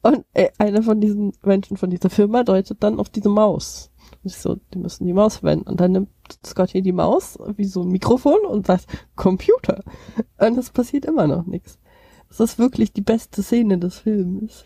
[0.02, 3.90] Und äh, einer von diesen Menschen von dieser Firma deutet dann auf diese Maus.
[4.22, 5.68] Und ich so, die müssen die Maus verwenden.
[5.68, 6.08] Und dann nimmt
[6.44, 9.84] Scott hier die Maus wie so ein Mikrofon und sagt, Computer.
[10.38, 11.78] Und es passiert immer noch nichts.
[12.28, 14.64] Das ist wirklich die beste Szene des Films.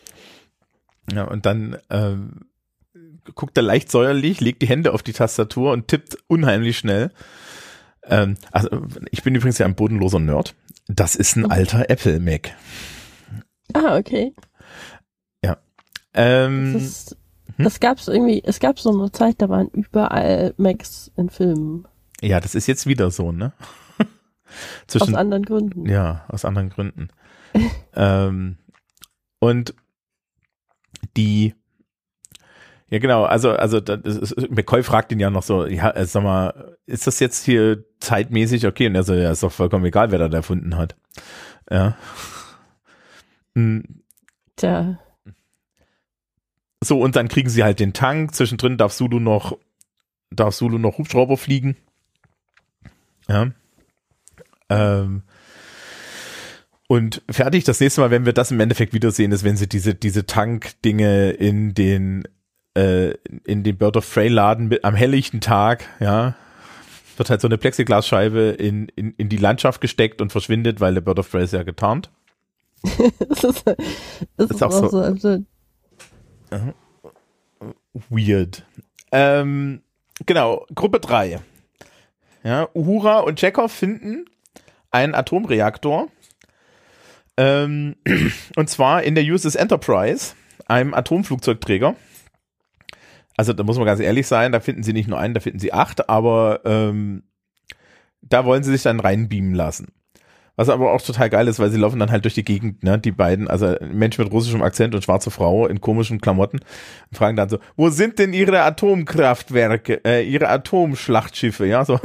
[1.13, 2.47] Ja, und dann ähm,
[3.35, 7.11] guckt er leicht säuerlich, legt die Hände auf die Tastatur und tippt unheimlich schnell.
[8.05, 8.69] Ähm, also
[9.11, 10.55] ich bin übrigens ja ein bodenloser Nerd.
[10.89, 12.51] Das ist ein alter Apple Mac.
[13.75, 14.35] Ah, okay.
[16.15, 17.17] Ähm, Das, ist,
[17.59, 21.87] das gab's irgendwie, es gab so eine Zeit, da waren überall Macs in Filmen.
[22.21, 23.53] ja, das ist jetzt wieder so, ne?
[23.99, 24.07] Aus
[24.87, 25.89] Zwischen, anderen Gründen.
[25.89, 27.09] ja, aus anderen Gründen.
[27.95, 28.59] ähm,
[29.39, 29.75] und
[31.17, 31.55] die,
[32.93, 36.77] ja genau, also, also ist, McCoy fragt ihn ja noch so, ja, äh, sag mal,
[36.85, 38.87] ist das jetzt hier zeitmäßig okay?
[38.87, 40.95] Und er so, ja, ist doch vollkommen egal, wer das erfunden hat.
[41.71, 41.97] Ja.
[43.55, 44.03] Hm,
[44.57, 44.99] Tja,
[46.85, 48.35] So, und dann kriegen sie halt den Tank.
[48.35, 49.57] Zwischendrin darf Sulu noch,
[50.31, 51.77] darf Sulu noch Hubschrauber fliegen.
[53.27, 53.53] Ja.
[54.69, 55.23] Ähm.
[56.89, 57.65] Und fertig.
[57.65, 61.31] Das nächste Mal, wenn wir das im Endeffekt wiedersehen, ist, wenn sie diese, diese Tank-Dinge
[61.31, 62.29] in den,
[62.75, 63.11] äh,
[63.45, 66.35] in den Bird of Prey Laden mit, am helllichten Tag, ja,
[67.17, 71.01] wird halt so eine Plexiglasscheibe in, in, in die Landschaft gesteckt und verschwindet, weil der
[71.03, 72.11] Bird of Prey ist ja getarnt.
[72.83, 73.77] das ist, das
[74.39, 75.43] ist, Ist auch auch so- so absurd.
[78.11, 78.65] Weird.
[79.13, 79.83] Ähm,
[80.27, 81.41] genau, Gruppe 3.
[82.45, 84.25] Ja, Uhura und Chekhov finden
[84.91, 86.09] einen Atomreaktor.
[87.37, 87.97] Ähm,
[88.57, 90.35] und zwar in der USS Enterprise,
[90.67, 91.95] einem Atomflugzeugträger.
[93.37, 95.59] Also da muss man ganz ehrlich sein, da finden sie nicht nur einen, da finden
[95.59, 97.23] sie acht, aber ähm,
[98.21, 99.89] da wollen sie sich dann reinbeamen lassen.
[100.55, 102.99] Was aber auch total geil ist, weil sie laufen dann halt durch die Gegend, ne,
[102.99, 107.37] die beiden, also Mensch mit russischem Akzent und schwarze Frau in komischen Klamotten und fragen
[107.37, 111.99] dann so, wo sind denn ihre Atomkraftwerke, äh, ihre Atomschlachtschiffe, ja, so.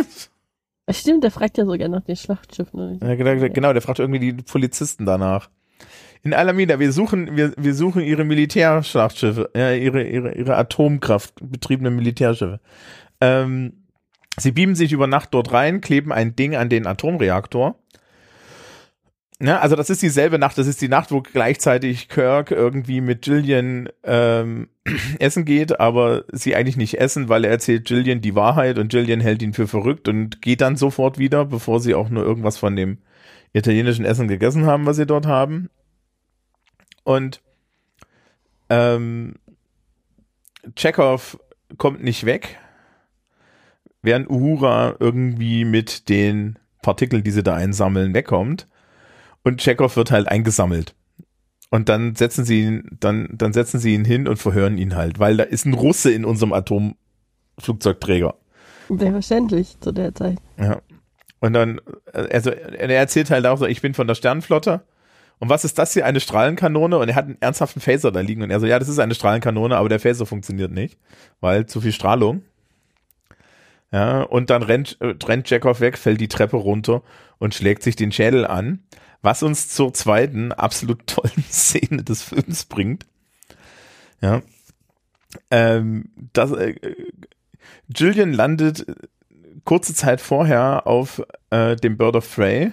[0.89, 2.79] Stimmt, der fragt ja sogar nach den Schlachtschiffen.
[2.97, 3.09] oder?
[3.09, 5.49] Ja, genau, genau, der fragt irgendwie die Polizisten danach.
[6.23, 12.59] In Alameda, wir suchen, wir, wir suchen ihre Militärschlachtschiffe, ja, ihre, ihre, ihre Atomkraftbetriebenen Militärschiffe.
[13.21, 13.85] Ähm,
[14.37, 17.79] sie beamen sich über Nacht dort rein, kleben ein Ding an den Atomreaktor.
[19.39, 23.27] Ja, also das ist dieselbe Nacht, das ist die Nacht, wo gleichzeitig Kirk irgendwie mit
[23.27, 24.69] Jillian ähm,
[25.19, 29.21] essen geht, aber sie eigentlich nicht essen, weil er erzählt Jillian die Wahrheit und Jillian
[29.21, 32.75] hält ihn für verrückt und geht dann sofort wieder, bevor sie auch nur irgendwas von
[32.75, 32.97] dem
[33.53, 35.69] italienischen Essen gegessen haben, was sie dort haben.
[37.07, 37.41] Und
[38.69, 39.35] ähm,
[40.75, 41.39] Chekhov
[41.77, 42.57] kommt nicht weg,
[44.01, 48.67] während Uhura irgendwie mit den Partikeln, die sie da einsammeln, wegkommt.
[49.41, 50.95] Und Chekhov wird halt eingesammelt.
[51.69, 55.17] Und dann setzen sie ihn, dann, dann setzen sie ihn hin und verhören ihn halt,
[55.17, 58.35] weil da ist ein Russe in unserem Atomflugzeugträger.
[58.89, 60.39] Selbstverständlich zu der Zeit.
[60.59, 60.81] Ja.
[61.39, 61.79] Und dann,
[62.11, 64.81] also er erzählt halt auch so, ich bin von der Sternenflotte.
[65.39, 66.05] Und was ist das hier?
[66.05, 66.97] Eine Strahlenkanone?
[66.97, 68.41] Und er hat einen ernsthaften Phaser da liegen.
[68.41, 70.97] Und er so, ja, das ist eine Strahlenkanone, aber der Phaser funktioniert nicht,
[71.39, 72.43] weil zu viel Strahlung.
[73.91, 77.03] Ja, und dann rennt, äh, rennt Chekhov weg, fällt die Treppe runter
[77.37, 78.79] und schlägt sich den Schädel an,
[79.21, 83.05] was uns zur zweiten absolut tollen Szene des Films bringt.
[84.21, 84.41] Ja.
[85.51, 86.75] Ähm, das, äh,
[87.95, 88.85] Jillian landet
[89.63, 92.71] kurze Zeit vorher auf äh, dem Bird of Prey,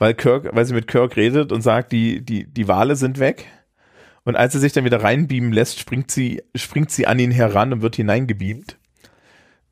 [0.00, 3.46] weil Kirk, weil sie mit Kirk redet und sagt, die, die, die Wale sind weg.
[4.24, 7.72] Und als er sich dann wieder reinbeamen lässt, springt sie, springt sie an ihn heran
[7.72, 8.78] und wird hineingebeamt.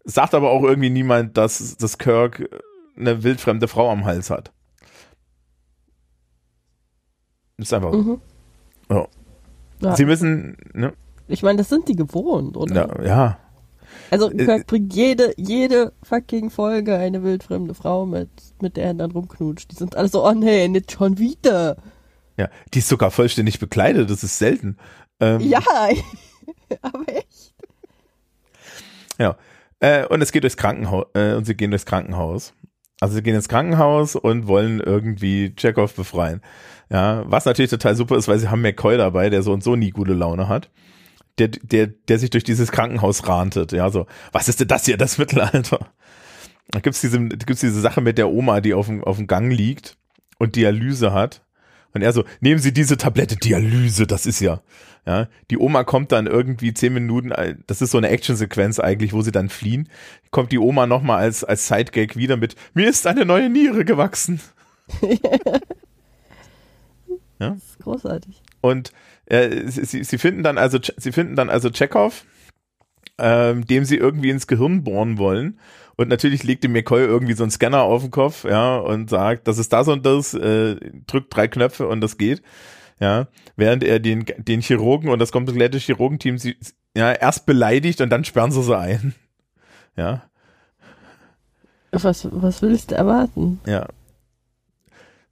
[0.05, 2.49] Sagt aber auch irgendwie niemand, dass, dass Kirk
[2.97, 4.53] eine wildfremde Frau am Hals hat.
[7.57, 7.99] Ist einfach so.
[7.99, 8.21] Mhm.
[8.91, 9.09] Ja.
[9.81, 9.97] Ja.
[9.97, 10.93] Sie müssen, ne?
[11.27, 12.75] Ich meine, das sind die gewohnt, oder?
[12.75, 13.38] Ja, ja.
[14.11, 18.31] Also Äh, Kirk bringt jede, jede fucking Folge eine wildfremde Frau mit,
[18.61, 19.71] mit der er dann rumknutscht.
[19.71, 21.77] Die sind alle so, oh nee, nicht schon wieder.
[22.37, 24.77] Ja, die ist sogar vollständig bekleidet, das ist selten.
[25.21, 25.61] Ähm, Ja,
[26.83, 27.55] aber echt.
[29.19, 29.37] Ja.
[29.81, 32.55] Äh, und es geht durchs Krankenhaus, äh, und sie gehen durchs Krankenhaus.
[33.01, 36.43] Also sie gehen ins Krankenhaus und wollen irgendwie Chekhov befreien.
[36.91, 39.77] Ja, was natürlich total super ist, weil sie haben McCoy dabei, der so und so
[39.77, 40.71] nie gute Laune hat.
[41.38, 43.72] Der, der, der sich durch dieses Krankenhaus rantet.
[43.72, 45.90] Ja, so, was ist denn das hier, das Mittelalter?
[46.70, 49.53] Da gibt's diese, gibt's diese Sache mit der Oma, die auf dem, auf dem Gang
[49.53, 49.96] liegt
[50.38, 51.42] und Dialyse hat.
[51.94, 54.61] Und er so, nehmen Sie diese Tablette Dialyse, das ist ja.
[55.07, 59.14] Ja, die Oma kommt dann irgendwie zehn Minuten, äh, das ist so eine Actionsequenz eigentlich,
[59.14, 59.88] wo sie dann fliehen.
[60.31, 64.40] Kommt die Oma nochmal als, als Sidegag wieder mit, mir ist eine neue Niere gewachsen.
[67.38, 68.42] Das ist großartig.
[68.61, 68.90] Und
[69.29, 72.25] äh, sie, sie finden dann also, sie finden dann also Chekhov,
[73.19, 75.59] ähm, dem sie irgendwie ins Gehirn bohren wollen.
[75.97, 79.49] Und natürlich legt dem McCoy irgendwie so einen Scanner auf den Kopf, ja, und sagt,
[79.49, 82.43] das ist das und das, äh, drückt drei Knöpfe und das geht.
[83.01, 86.57] Ja, während er den, den Chirurgen und das komplette Chirurgenteam sie,
[86.97, 89.14] ja, erst beleidigt und dann sperren sie sie ein.
[89.97, 90.23] Ja,
[91.91, 93.61] Was, was willst du erwarten?
[93.67, 93.88] ja.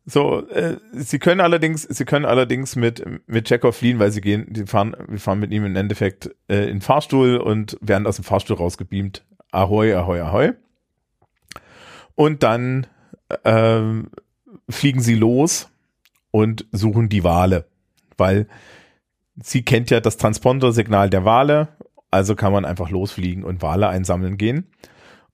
[0.09, 4.47] So, äh, sie können allerdings, sie können allerdings mit mit Chekhov fliehen, weil sie gehen,
[4.49, 8.14] die fahren, wir fahren mit ihm im Endeffekt äh, in den Fahrstuhl und werden aus
[8.14, 9.25] dem Fahrstuhl rausgebeamt.
[9.51, 10.53] Ahoi, ahoi, ahoi.
[12.14, 12.87] Und dann
[13.45, 14.11] ähm,
[14.71, 15.69] fliegen sie los
[16.31, 17.66] und suchen die Wale,
[18.16, 18.47] weil
[19.42, 21.69] sie kennt ja das Transponder-Signal der Wale,
[22.12, 24.69] also kann man einfach losfliegen und Wale einsammeln gehen.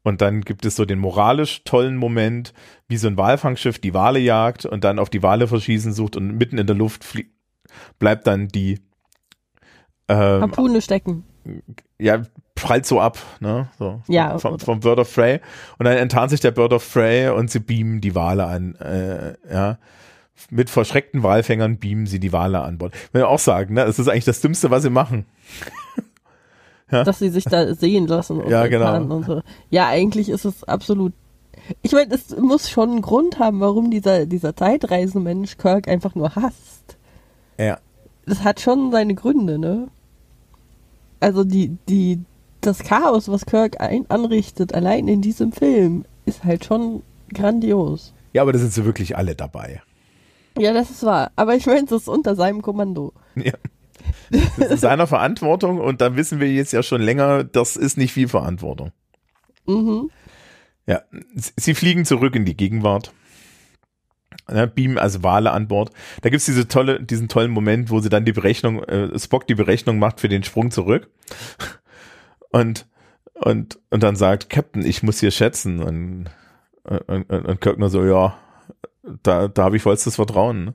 [0.03, 2.53] Und dann gibt es so den moralisch tollen Moment,
[2.89, 6.37] wie so ein Walfangschiff die Wale jagt und dann auf die Wale verschießen sucht und
[6.37, 7.05] mitten in der Luft
[7.99, 8.81] bleibt dann die
[10.09, 11.25] ähm, Harpune stecken.
[11.99, 12.23] Ja,
[12.55, 13.69] prallt so ab, ne?
[13.79, 14.39] So, ja.
[14.39, 15.41] Vom, vom Bird of Prey.
[15.79, 19.35] Und dann enttarnt sich der Bird of Prey und sie beamen die Wale an, äh,
[19.51, 19.79] ja.
[20.51, 22.95] Mit verschreckten Walfängern beamen sie die Wale an Bord.
[22.95, 23.85] Ich will auch sagen, ne?
[23.85, 25.27] Das ist eigentlich das Dümmste, was sie machen.
[26.93, 27.05] Ja.
[27.05, 29.03] Dass sie sich da sehen lassen und, ja, genau.
[29.03, 29.41] und so.
[29.71, 31.13] Ja, eigentlich ist es absolut.
[31.81, 36.35] Ich meine, es muss schon einen Grund haben, warum dieser, dieser Zeitreisenmensch Kirk einfach nur
[36.35, 36.97] hasst.
[37.59, 37.79] Ja.
[38.27, 39.89] Das hat schon seine Gründe, ne?
[41.21, 42.21] Also die, die,
[42.61, 47.03] das Chaos, was Kirk ein, anrichtet, allein in diesem Film, ist halt schon
[47.33, 48.13] grandios.
[48.33, 49.83] Ja, aber da sind sie wirklich alle dabei.
[50.59, 51.31] Ja, das ist wahr.
[51.37, 53.13] Aber ich meine, es ist unter seinem Kommando.
[53.37, 53.53] Ja.
[54.31, 58.13] Das ist seiner Verantwortung und da wissen wir jetzt ja schon länger, das ist nicht
[58.13, 58.93] viel Verantwortung.
[59.67, 60.11] Mhm.
[60.87, 61.03] Ja,
[61.35, 63.13] sie fliegen zurück in die Gegenwart.
[64.51, 65.91] Ja, beamen also Wale an Bord.
[66.23, 69.55] Da gibt's diese tolle, diesen tollen Moment, wo sie dann die Berechnung, äh, Spock die
[69.55, 71.11] Berechnung macht für den Sprung zurück.
[72.55, 72.87] Und,
[73.33, 75.83] und, und dann sagt, Captain, ich muss hier schätzen.
[75.83, 76.27] Und,
[76.85, 78.37] und, und Kirk nur so, ja,
[79.23, 80.75] da, da habe ich vollstes Vertrauen.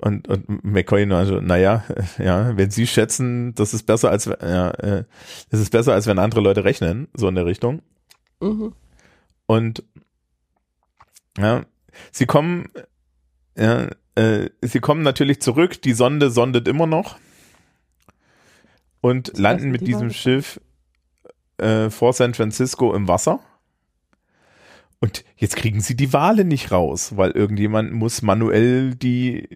[0.00, 1.84] Und, und McCoy nur also, naja,
[2.18, 5.04] ja, wenn Sie schätzen, das ist besser als, ja, äh,
[5.50, 7.82] das ist besser als wenn andere Leute rechnen, so in der Richtung.
[8.40, 8.72] Mhm.
[9.46, 9.84] Und,
[11.36, 11.64] ja,
[12.12, 12.68] sie kommen,
[13.56, 17.18] ja, äh, sie kommen natürlich zurück, die Sonde sondet immer noch
[19.00, 20.60] und landen mit diesem Schiff
[21.58, 23.40] äh, vor San Francisco im Wasser.
[25.00, 29.48] Und jetzt kriegen sie die Wale nicht raus, weil irgendjemand muss manuell die,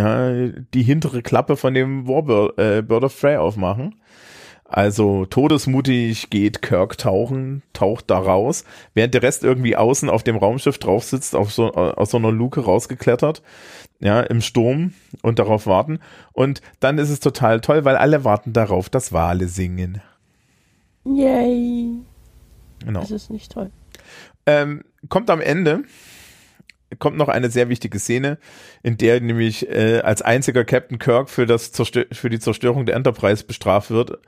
[0.00, 3.96] ja, die hintere Klappe von dem Warbird äh, Bird of Prey aufmachen.
[4.64, 10.36] Also todesmutig geht Kirk tauchen, taucht da raus, während der Rest irgendwie außen auf dem
[10.36, 13.42] Raumschiff drauf sitzt, auf so, aus so einer Luke rausgeklettert,
[13.98, 15.98] ja, im Sturm und darauf warten.
[16.32, 20.00] Und dann ist es total toll, weil alle warten darauf, dass Wale singen.
[21.04, 21.96] Yay.
[22.84, 23.00] Genau.
[23.00, 23.70] Das ist nicht toll.
[24.46, 25.82] Ähm, kommt am Ende,
[26.98, 28.38] kommt noch eine sehr wichtige Szene,
[28.82, 32.96] in der nämlich äh, als einziger Captain Kirk für, das Zerstör für die Zerstörung der
[32.96, 34.18] Enterprise bestraft wird,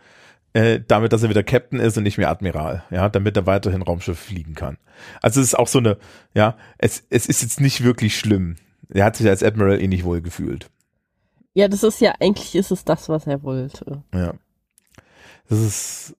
[0.53, 3.83] äh, damit, dass er wieder Captain ist und nicht mehr Admiral, ja, damit er weiterhin
[3.83, 4.79] Raumschiff fliegen kann.
[5.20, 5.98] Also es ist auch so eine,
[6.35, 8.57] ja, es, es ist jetzt nicht wirklich schlimm.
[8.88, 10.68] Er hat sich als Admiral eh nicht wohl gefühlt.
[11.55, 14.03] Ja, das ist ja, eigentlich ist es das, was er wollte.
[14.14, 14.35] Ja.
[15.48, 16.16] Das ist,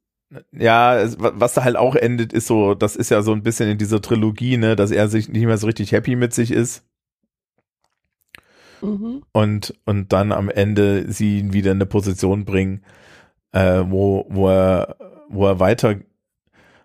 [0.52, 3.78] ja, was da halt auch endet, ist so, das ist ja so ein bisschen in
[3.78, 6.84] dieser Trilogie, ne, dass er sich nicht mehr so richtig happy mit sich ist.
[8.82, 9.24] Mhm.
[9.32, 12.84] Und, und dann am Ende sie ihn wieder in eine Position bringen,
[13.52, 14.98] äh, wo, wo er,
[15.30, 15.96] wo er weiter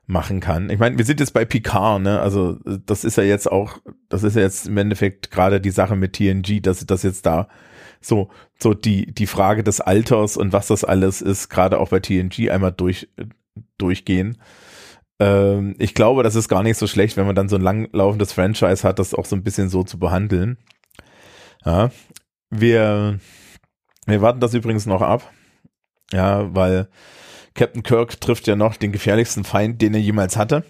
[0.06, 0.70] machen kann.
[0.70, 2.20] Ich meine, wir sind jetzt bei Picard, ne?
[2.20, 5.96] Also das ist ja jetzt auch, das ist ja jetzt im Endeffekt gerade die Sache
[5.96, 7.48] mit TNG, dass das jetzt da
[8.00, 12.00] so so die die Frage des Alters und was das alles ist, gerade auch bei
[12.00, 13.08] TNG einmal durch
[13.78, 14.38] durchgehen.
[15.20, 18.32] Ähm, ich glaube, das ist gar nicht so schlecht, wenn man dann so ein langlaufendes
[18.32, 20.58] Franchise hat, das auch so ein bisschen so zu behandeln.
[21.64, 21.90] Ja,
[22.50, 23.18] wir,
[24.06, 25.30] wir warten das übrigens noch ab.
[26.12, 26.88] Ja, weil
[27.54, 30.64] Captain Kirk trifft ja noch den gefährlichsten Feind, den er jemals hatte.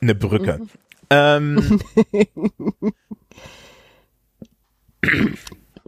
[0.00, 0.58] Eine Brücke.
[0.58, 0.68] Mhm.
[1.10, 1.80] Ähm,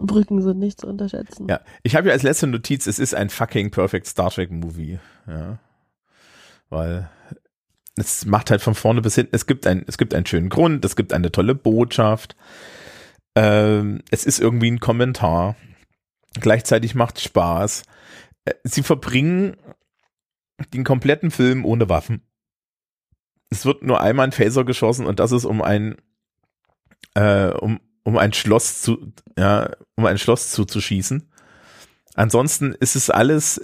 [0.06, 1.46] Brücken sind nicht zu unterschätzen.
[1.48, 4.98] Ja, ich habe ja als letzte Notiz, es ist ein fucking perfect Star Trek Movie.
[5.26, 5.58] Ja
[6.70, 7.10] weil
[7.96, 10.84] es macht halt von vorne bis hinten, es gibt ein, es gibt einen schönen Grund,
[10.84, 12.36] es gibt eine tolle Botschaft,
[13.34, 15.56] ähm, es ist irgendwie ein Kommentar,
[16.40, 17.82] gleichzeitig macht Spaß.
[18.46, 19.56] Äh, sie verbringen
[20.72, 22.22] den kompletten Film ohne Waffen.
[23.50, 25.96] Es wird nur einmal ein Phaser geschossen und das ist um ein,
[27.14, 31.28] äh, um, um ein Schloss zu, ja, um ein Schloss zuzuschießen.
[32.14, 33.61] Ansonsten ist es alles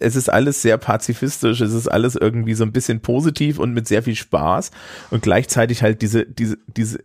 [0.00, 3.88] es ist alles sehr pazifistisch, es ist alles irgendwie so ein bisschen positiv und mit
[3.88, 4.70] sehr viel Spaß
[5.10, 7.00] und gleichzeitig halt diese, diese, diese,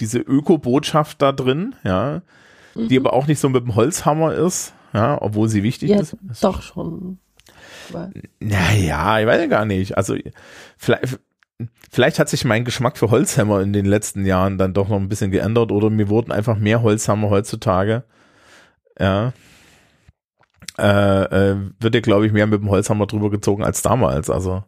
[0.00, 2.22] diese Öko-Botschaft da drin, ja,
[2.74, 2.88] mhm.
[2.88, 6.16] die aber auch nicht so mit dem Holzhammer ist, ja, obwohl sie wichtig ja, ist.
[6.42, 7.18] Doch schon.
[8.40, 9.96] Naja, ich weiß ja gar nicht.
[9.96, 10.16] Also
[10.76, 11.18] vielleicht,
[11.90, 15.08] vielleicht hat sich mein Geschmack für Holzhammer in den letzten Jahren dann doch noch ein
[15.08, 18.04] bisschen geändert oder mir wurden einfach mehr Holzhammer heutzutage.
[18.98, 19.32] Ja.
[20.78, 24.28] Äh, äh, wird ja, glaube ich, mehr mit dem Holzhammer drüber gezogen als damals.
[24.28, 24.64] Also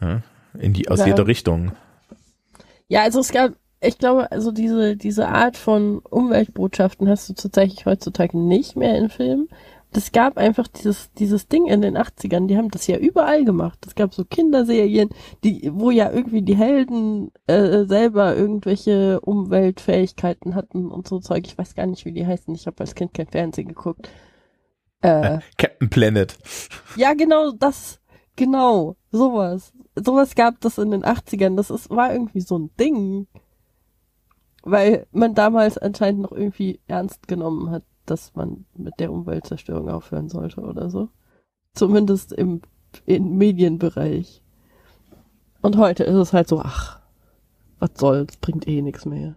[0.00, 0.22] ja,
[0.56, 1.06] in die aus ja.
[1.06, 1.72] jeder Richtung.
[2.86, 7.86] Ja, also es gab, ich glaube, also diese diese Art von Umweltbotschaften hast du tatsächlich
[7.86, 9.48] heutzutage nicht mehr in Filmen
[9.92, 13.78] das gab einfach dieses, dieses Ding in den 80ern, die haben das ja überall gemacht.
[13.86, 15.08] Es gab so Kinderserien,
[15.44, 21.46] die, wo ja irgendwie die Helden äh, selber irgendwelche Umweltfähigkeiten hatten und so Zeug.
[21.46, 22.54] Ich weiß gar nicht, wie die heißen.
[22.54, 24.10] Ich habe als Kind kein Fernsehen geguckt.
[25.00, 26.36] Äh, Captain Planet.
[26.96, 28.00] Ja, genau, das,
[28.34, 29.72] genau, sowas.
[29.94, 31.56] Sowas gab das in den 80ern.
[31.56, 33.26] Das ist, war irgendwie so ein Ding.
[34.62, 40.28] Weil man damals anscheinend noch irgendwie ernst genommen hat, dass man mit der Umweltzerstörung aufhören
[40.28, 41.08] sollte oder so.
[41.74, 42.62] Zumindest im,
[43.06, 44.42] im Medienbereich.
[45.60, 47.00] Und heute ist es halt so, ach,
[47.78, 49.36] was soll's, bringt eh nichts mehr.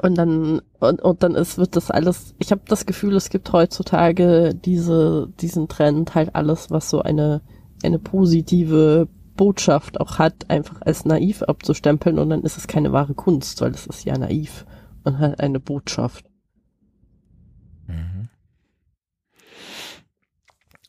[0.00, 2.34] Und dann und, und dann ist wird das alles.
[2.38, 7.42] Ich habe das Gefühl, es gibt heutzutage diese diesen Trend halt alles, was so eine
[7.82, 13.14] eine positive Botschaft auch hat, einfach als naiv abzustempeln und dann ist es keine wahre
[13.14, 14.66] Kunst, weil es ist ja naiv
[15.04, 16.24] und halt eine Botschaft.
[17.86, 18.28] Mhm.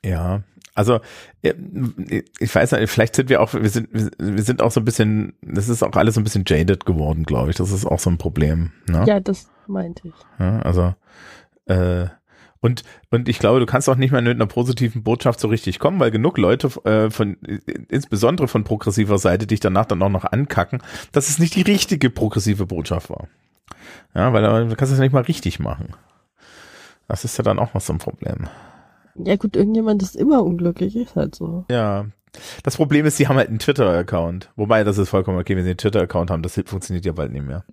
[0.05, 0.43] Ja,
[0.75, 0.99] also
[1.41, 5.33] ich weiß nicht, vielleicht sind wir auch, wir sind, wir sind auch so ein bisschen,
[5.41, 7.57] das ist auch alles so ein bisschen jaded geworden, glaube ich.
[7.57, 8.71] Das ist auch so ein Problem.
[8.87, 9.05] Ne?
[9.07, 10.13] Ja, das meinte ich.
[10.39, 10.95] Ja, also
[11.65, 12.07] äh,
[12.63, 15.79] und, und ich glaube, du kannst auch nicht mehr mit einer positiven Botschaft so richtig
[15.79, 17.35] kommen, weil genug Leute äh, von,
[17.89, 22.09] insbesondere von progressiver Seite, dich danach dann auch noch ankacken, dass es nicht die richtige
[22.09, 23.27] progressive Botschaft war.
[24.15, 25.95] Ja, weil du kannst es nicht mal richtig machen.
[27.07, 28.47] Das ist ja dann auch noch so ein Problem.
[29.15, 31.65] Ja gut, irgendjemand ist immer unglücklich, ist halt so.
[31.69, 32.05] Ja.
[32.63, 34.51] Das Problem ist, sie haben halt einen Twitter-Account.
[34.55, 36.41] Wobei, das ist vollkommen okay, wenn sie einen Twitter-Account haben.
[36.41, 37.63] Das funktioniert ja bald nicht mehr.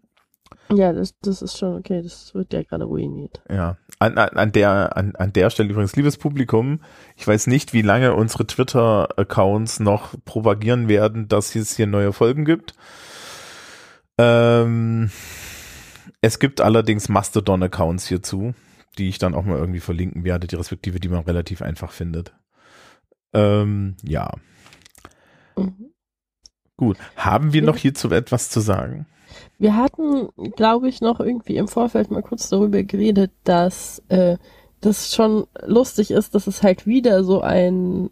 [0.73, 2.03] Ja, das, das ist schon okay.
[2.03, 3.43] Das wird ja gerade ruiniert.
[3.49, 3.79] Ja.
[3.99, 6.81] An, an, an, der, an, an der Stelle übrigens, liebes Publikum,
[7.17, 12.45] ich weiß nicht, wie lange unsere Twitter-Accounts noch propagieren werden, dass es hier neue Folgen
[12.45, 12.75] gibt.
[14.19, 15.11] Ähm,
[16.21, 18.55] es gibt allerdings Mastodon-Accounts hierzu
[18.99, 22.33] die ich dann auch mal irgendwie verlinken werde, die respektive, die man relativ einfach findet.
[23.33, 24.31] Ähm, ja.
[25.57, 25.93] Mhm.
[26.77, 26.97] Gut.
[27.17, 29.07] Haben wir noch hierzu etwas zu sagen?
[29.59, 34.39] Wir hatten, glaube ich, noch irgendwie im Vorfeld mal kurz darüber geredet, dass äh,
[34.81, 38.11] das schon lustig ist, dass es halt wieder so ein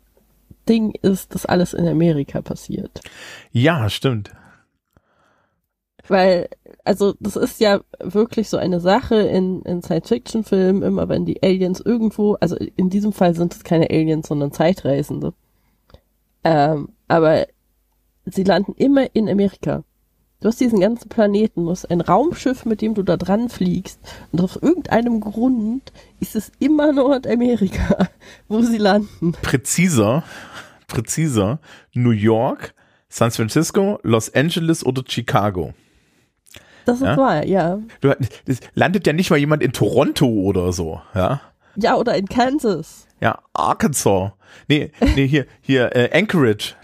[0.69, 3.01] Ding ist, dass alles in Amerika passiert.
[3.51, 4.31] Ja, stimmt.
[6.09, 6.49] Weil,
[6.85, 11.81] also das ist ja wirklich so eine Sache in, in Science-Fiction-Filmen, immer wenn die Aliens
[11.81, 15.35] irgendwo, also in diesem Fall sind es keine Aliens, sondern Zeitreisende.
[16.45, 17.47] Ähm, aber
[18.25, 19.85] sie landen immer in Amerika.
[20.41, 23.99] Du hast diesen ganzen Planeten, du hast ein Raumschiff, mit dem du da dran fliegst.
[24.31, 28.09] Und aus irgendeinem Grund ist es immer Nordamerika,
[28.49, 29.33] wo sie landen.
[29.43, 30.23] Präziser,
[30.87, 31.59] präziser,
[31.93, 32.73] New York,
[33.09, 35.75] San Francisco, Los Angeles oder Chicago.
[36.89, 37.17] Das ist ja?
[37.19, 37.81] wahr, ja.
[38.01, 38.15] Du,
[38.47, 41.43] das landet ja nicht mal jemand in Toronto oder so, ja.
[41.77, 43.07] Ja, oder in Kansas.
[43.21, 44.33] Ja, Arkansas.
[44.69, 46.77] Nee, nee, hier, hier, äh, Anchorage.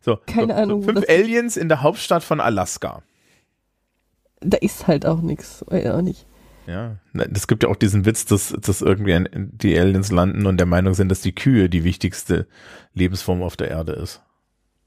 [0.00, 0.82] So, Keine so, Ahnung.
[0.84, 3.02] Fünf Aliens in der Hauptstadt von Alaska.
[4.38, 6.24] Da ist halt auch nichts, auch nicht.
[6.68, 6.98] Ja,
[7.34, 10.94] es gibt ja auch diesen Witz, dass, dass irgendwie die Aliens landen und der Meinung
[10.94, 12.46] sind, dass die Kühe die wichtigste
[12.94, 14.22] Lebensform auf der Erde ist.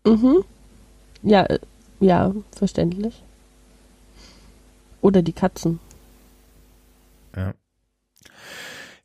[0.05, 0.45] Mhm.
[1.23, 1.59] Ja, äh,
[1.99, 3.21] ja, verständlich.
[5.01, 5.79] Oder die Katzen.
[7.35, 7.53] Ja.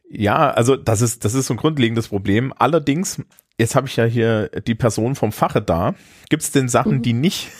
[0.09, 2.53] Ja, also das ist, das ist so ein grundlegendes Problem.
[2.57, 3.23] Allerdings,
[3.59, 5.95] jetzt habe ich ja hier die Person vom Fache da.
[6.29, 7.03] Gibt es denn Sachen, mhm.
[7.03, 7.51] die nicht,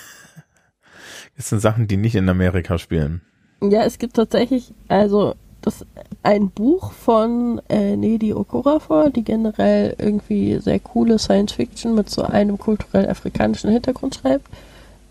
[1.37, 3.23] es denn Sachen, die nicht in Amerika spielen?
[3.63, 5.85] Ja, es gibt tatsächlich, also das
[6.23, 12.23] ein Buch von äh, Nedi Okorafor, die generell irgendwie sehr coole Science Fiction mit so
[12.23, 14.47] einem kulturell afrikanischen Hintergrund schreibt.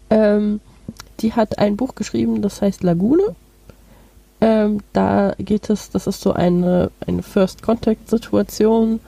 [0.10, 0.62] Ähm,
[1.20, 3.36] die hat ein Buch geschrieben, das heißt Lagune.
[4.41, 8.99] Ähm, da geht es, das ist so eine, eine First Contact Situation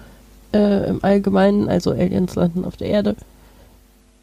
[0.54, 3.16] äh, im Allgemeinen, also Aliens landen auf der Erde.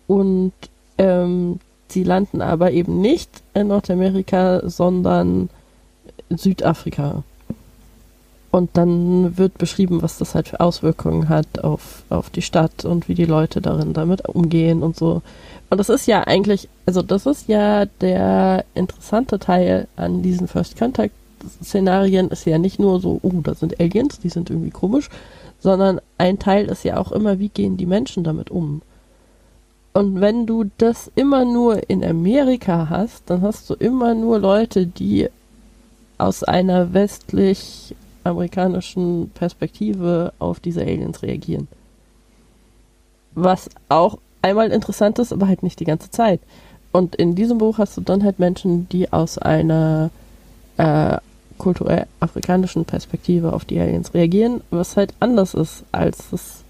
[0.07, 0.53] Und
[0.99, 5.51] ähm, sie landen aber eben nicht in Nordamerika, sondern
[6.29, 7.23] in Südafrika.
[8.55, 13.09] Und dann wird beschrieben, was das halt für Auswirkungen hat auf, auf die Stadt und
[13.09, 15.23] wie die Leute darin damit umgehen und so.
[15.71, 20.79] Und das ist ja eigentlich, also das ist ja der interessante Teil an diesen First
[20.79, 21.13] Contact
[21.65, 25.11] Szenarien ist ja nicht nur so, oh, da sind Aliens, die sind irgendwie komisch,
[25.59, 28.83] sondern ein Teil ist ja auch immer, wie gehen die Menschen damit um?
[29.95, 34.87] Und wenn du das immer nur in Amerika hast, dann hast du immer nur Leute,
[34.87, 35.29] die
[36.19, 36.95] aus einer
[38.25, 41.69] westlich-amerikanischen Perspektive auf diese Aliens reagieren.
[43.35, 46.41] Was auch einmal interessant ist, aber halt nicht die ganze Zeit.
[46.93, 50.11] Und in diesem Buch hast du dann halt Menschen, die aus einer
[50.77, 51.17] äh,
[51.59, 56.63] kulturell afrikanischen Perspektive auf die Aliens reagieren, was halt anders ist, als es,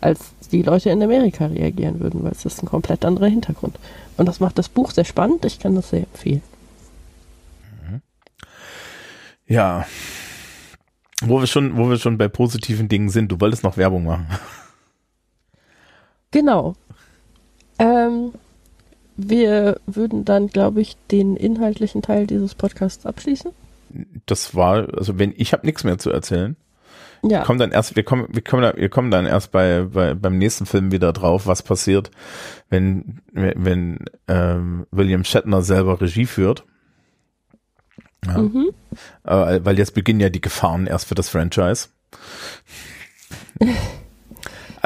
[0.00, 3.78] als die Leute in Amerika reagieren würden, weil es ist ein komplett anderer Hintergrund.
[4.16, 5.44] Und das macht das Buch sehr spannend.
[5.44, 6.42] Ich kann das sehr empfehlen.
[9.46, 9.84] Ja.
[11.28, 14.26] Wo wir schon, wo wir schon bei positiven Dingen sind, du wolltest noch Werbung machen.
[16.30, 16.74] Genau.
[17.78, 18.32] Ähm,
[19.16, 23.52] wir würden dann, glaube ich, den inhaltlichen Teil dieses Podcasts abschließen.
[24.26, 26.56] Das war, also wenn ich habe nichts mehr zu erzählen.
[27.22, 27.38] Ja.
[27.38, 30.36] Wir kommen dann erst, wir kommen, wir kommen, wir kommen dann erst bei, bei beim
[30.36, 32.10] nächsten Film wieder drauf, was passiert,
[32.68, 36.64] wenn wenn ähm, William Shatner selber Regie führt.
[38.26, 38.38] Ja.
[38.38, 38.70] Mhm.
[39.24, 41.88] Äh, weil jetzt beginnen ja die Gefahren erst für das Franchise.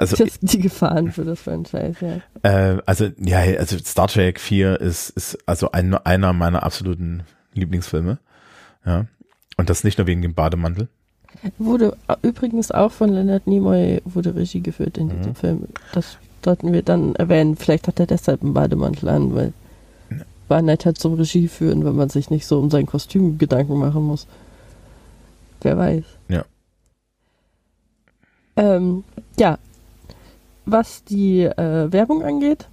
[0.01, 2.21] Also das, die Gefahren für das Franchise, ja.
[2.49, 8.19] Äh, also ja, also Star Trek 4 ist ist also ein, einer meiner absoluten Lieblingsfilme.
[8.87, 9.07] Ja.
[9.57, 10.87] Und das nicht nur wegen dem Bademantel.
[11.59, 15.17] Wurde übrigens auch von Leonard Nimoy wurde Regie geführt in mhm.
[15.19, 15.65] diesem Film.
[15.93, 17.57] Das sollten wir dann erwähnen.
[17.57, 19.53] Vielleicht hat er deshalb einen Bademantel an, weil
[20.49, 24.03] war netter zum Regie führen, wenn man sich nicht so um sein Kostüm Gedanken machen
[24.03, 24.27] muss.
[25.61, 26.05] Wer weiß.
[26.29, 26.45] Ja.
[28.57, 29.05] Ähm,
[29.39, 29.59] ja.
[30.67, 32.69] Was die äh, Werbung angeht,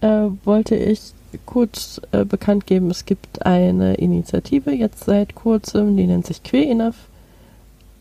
[0.00, 1.12] äh, wollte ich
[1.46, 6.70] kurz äh, bekannt geben, es gibt eine Initiative jetzt seit kurzem, die nennt sich Queer
[6.70, 6.96] Enough.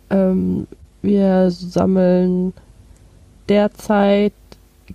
[0.09, 0.67] Ähm,
[1.01, 2.53] wir sammeln
[3.49, 4.33] derzeit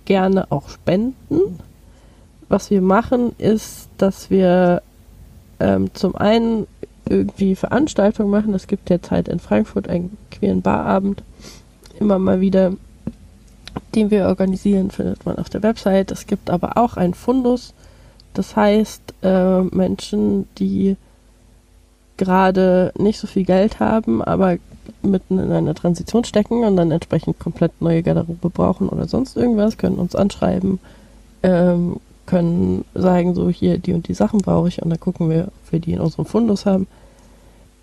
[0.05, 1.59] gerne auch Spenden.
[2.49, 4.81] Was wir machen, ist, dass wir
[5.59, 6.67] ähm, zum einen
[7.09, 8.53] irgendwie Veranstaltungen machen.
[8.53, 11.23] Es gibt derzeit in Frankfurt einen queeren Barabend,
[11.99, 12.73] immer mal wieder,
[13.95, 16.11] den wir organisieren, findet man auf der Website.
[16.11, 17.73] Es gibt aber auch einen Fundus,
[18.33, 20.95] das heißt, äh, Menschen, die
[22.17, 24.57] gerade nicht so viel Geld haben, aber
[25.01, 29.77] mitten in einer Transition stecken und dann entsprechend komplett neue Garderobe brauchen oder sonst irgendwas,
[29.77, 30.79] können uns anschreiben,
[31.43, 31.97] ähm,
[32.27, 35.71] können sagen, so hier die und die Sachen brauche ich und dann gucken wir, ob
[35.71, 36.85] wir die in unserem Fundus haben.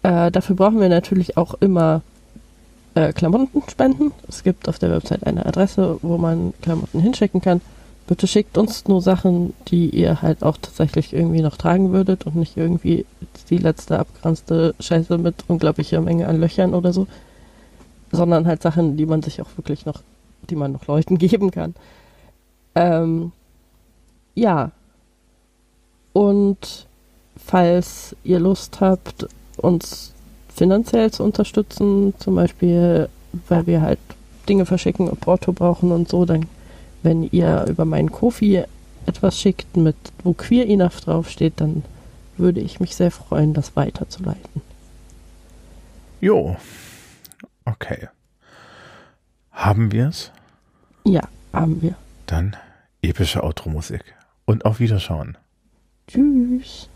[0.05, 2.03] Äh, dafür brauchen wir natürlich auch immer
[2.95, 4.13] äh, Klamotten spenden.
[4.29, 7.61] Es gibt auf der Website eine Adresse, wo man Klamotten hinschicken kann
[8.07, 12.37] bitte schickt uns nur Sachen, die ihr halt auch tatsächlich irgendwie noch tragen würdet und
[12.37, 13.07] nicht irgendwie
[13.51, 17.07] die letzte abgeranzte Scheiße mit unglaublicher Menge an Löchern oder so,
[18.13, 20.03] sondern halt Sachen, die man sich auch wirklich noch,
[20.51, 21.75] die man noch Leuten geben kann.
[22.75, 23.33] Ähm,
[24.35, 24.71] ja.
[26.13, 26.87] Und
[27.37, 29.27] falls ihr Lust habt,
[29.57, 30.13] uns
[30.55, 33.09] finanziell zu unterstützen, zum Beispiel,
[33.49, 33.99] weil wir halt
[34.49, 36.47] Dinge verschicken und Porto brauchen und so, dann
[37.05, 38.65] wenn ihr über meinen Kofi
[39.07, 41.85] etwas schickt, mit wo Queer Enough draufsteht, dann
[42.37, 44.63] würde ich mich sehr freuen, das weiterzuleiten.
[46.21, 46.57] Jo.
[47.67, 48.09] Okay.
[49.53, 50.33] Haben wir es?
[51.05, 51.95] Ja, haben wir.
[52.27, 52.57] Dann
[53.03, 54.03] epische Outro-Musik.
[54.47, 55.39] Und auf Wiederschauen.
[56.07, 56.89] Tschüss.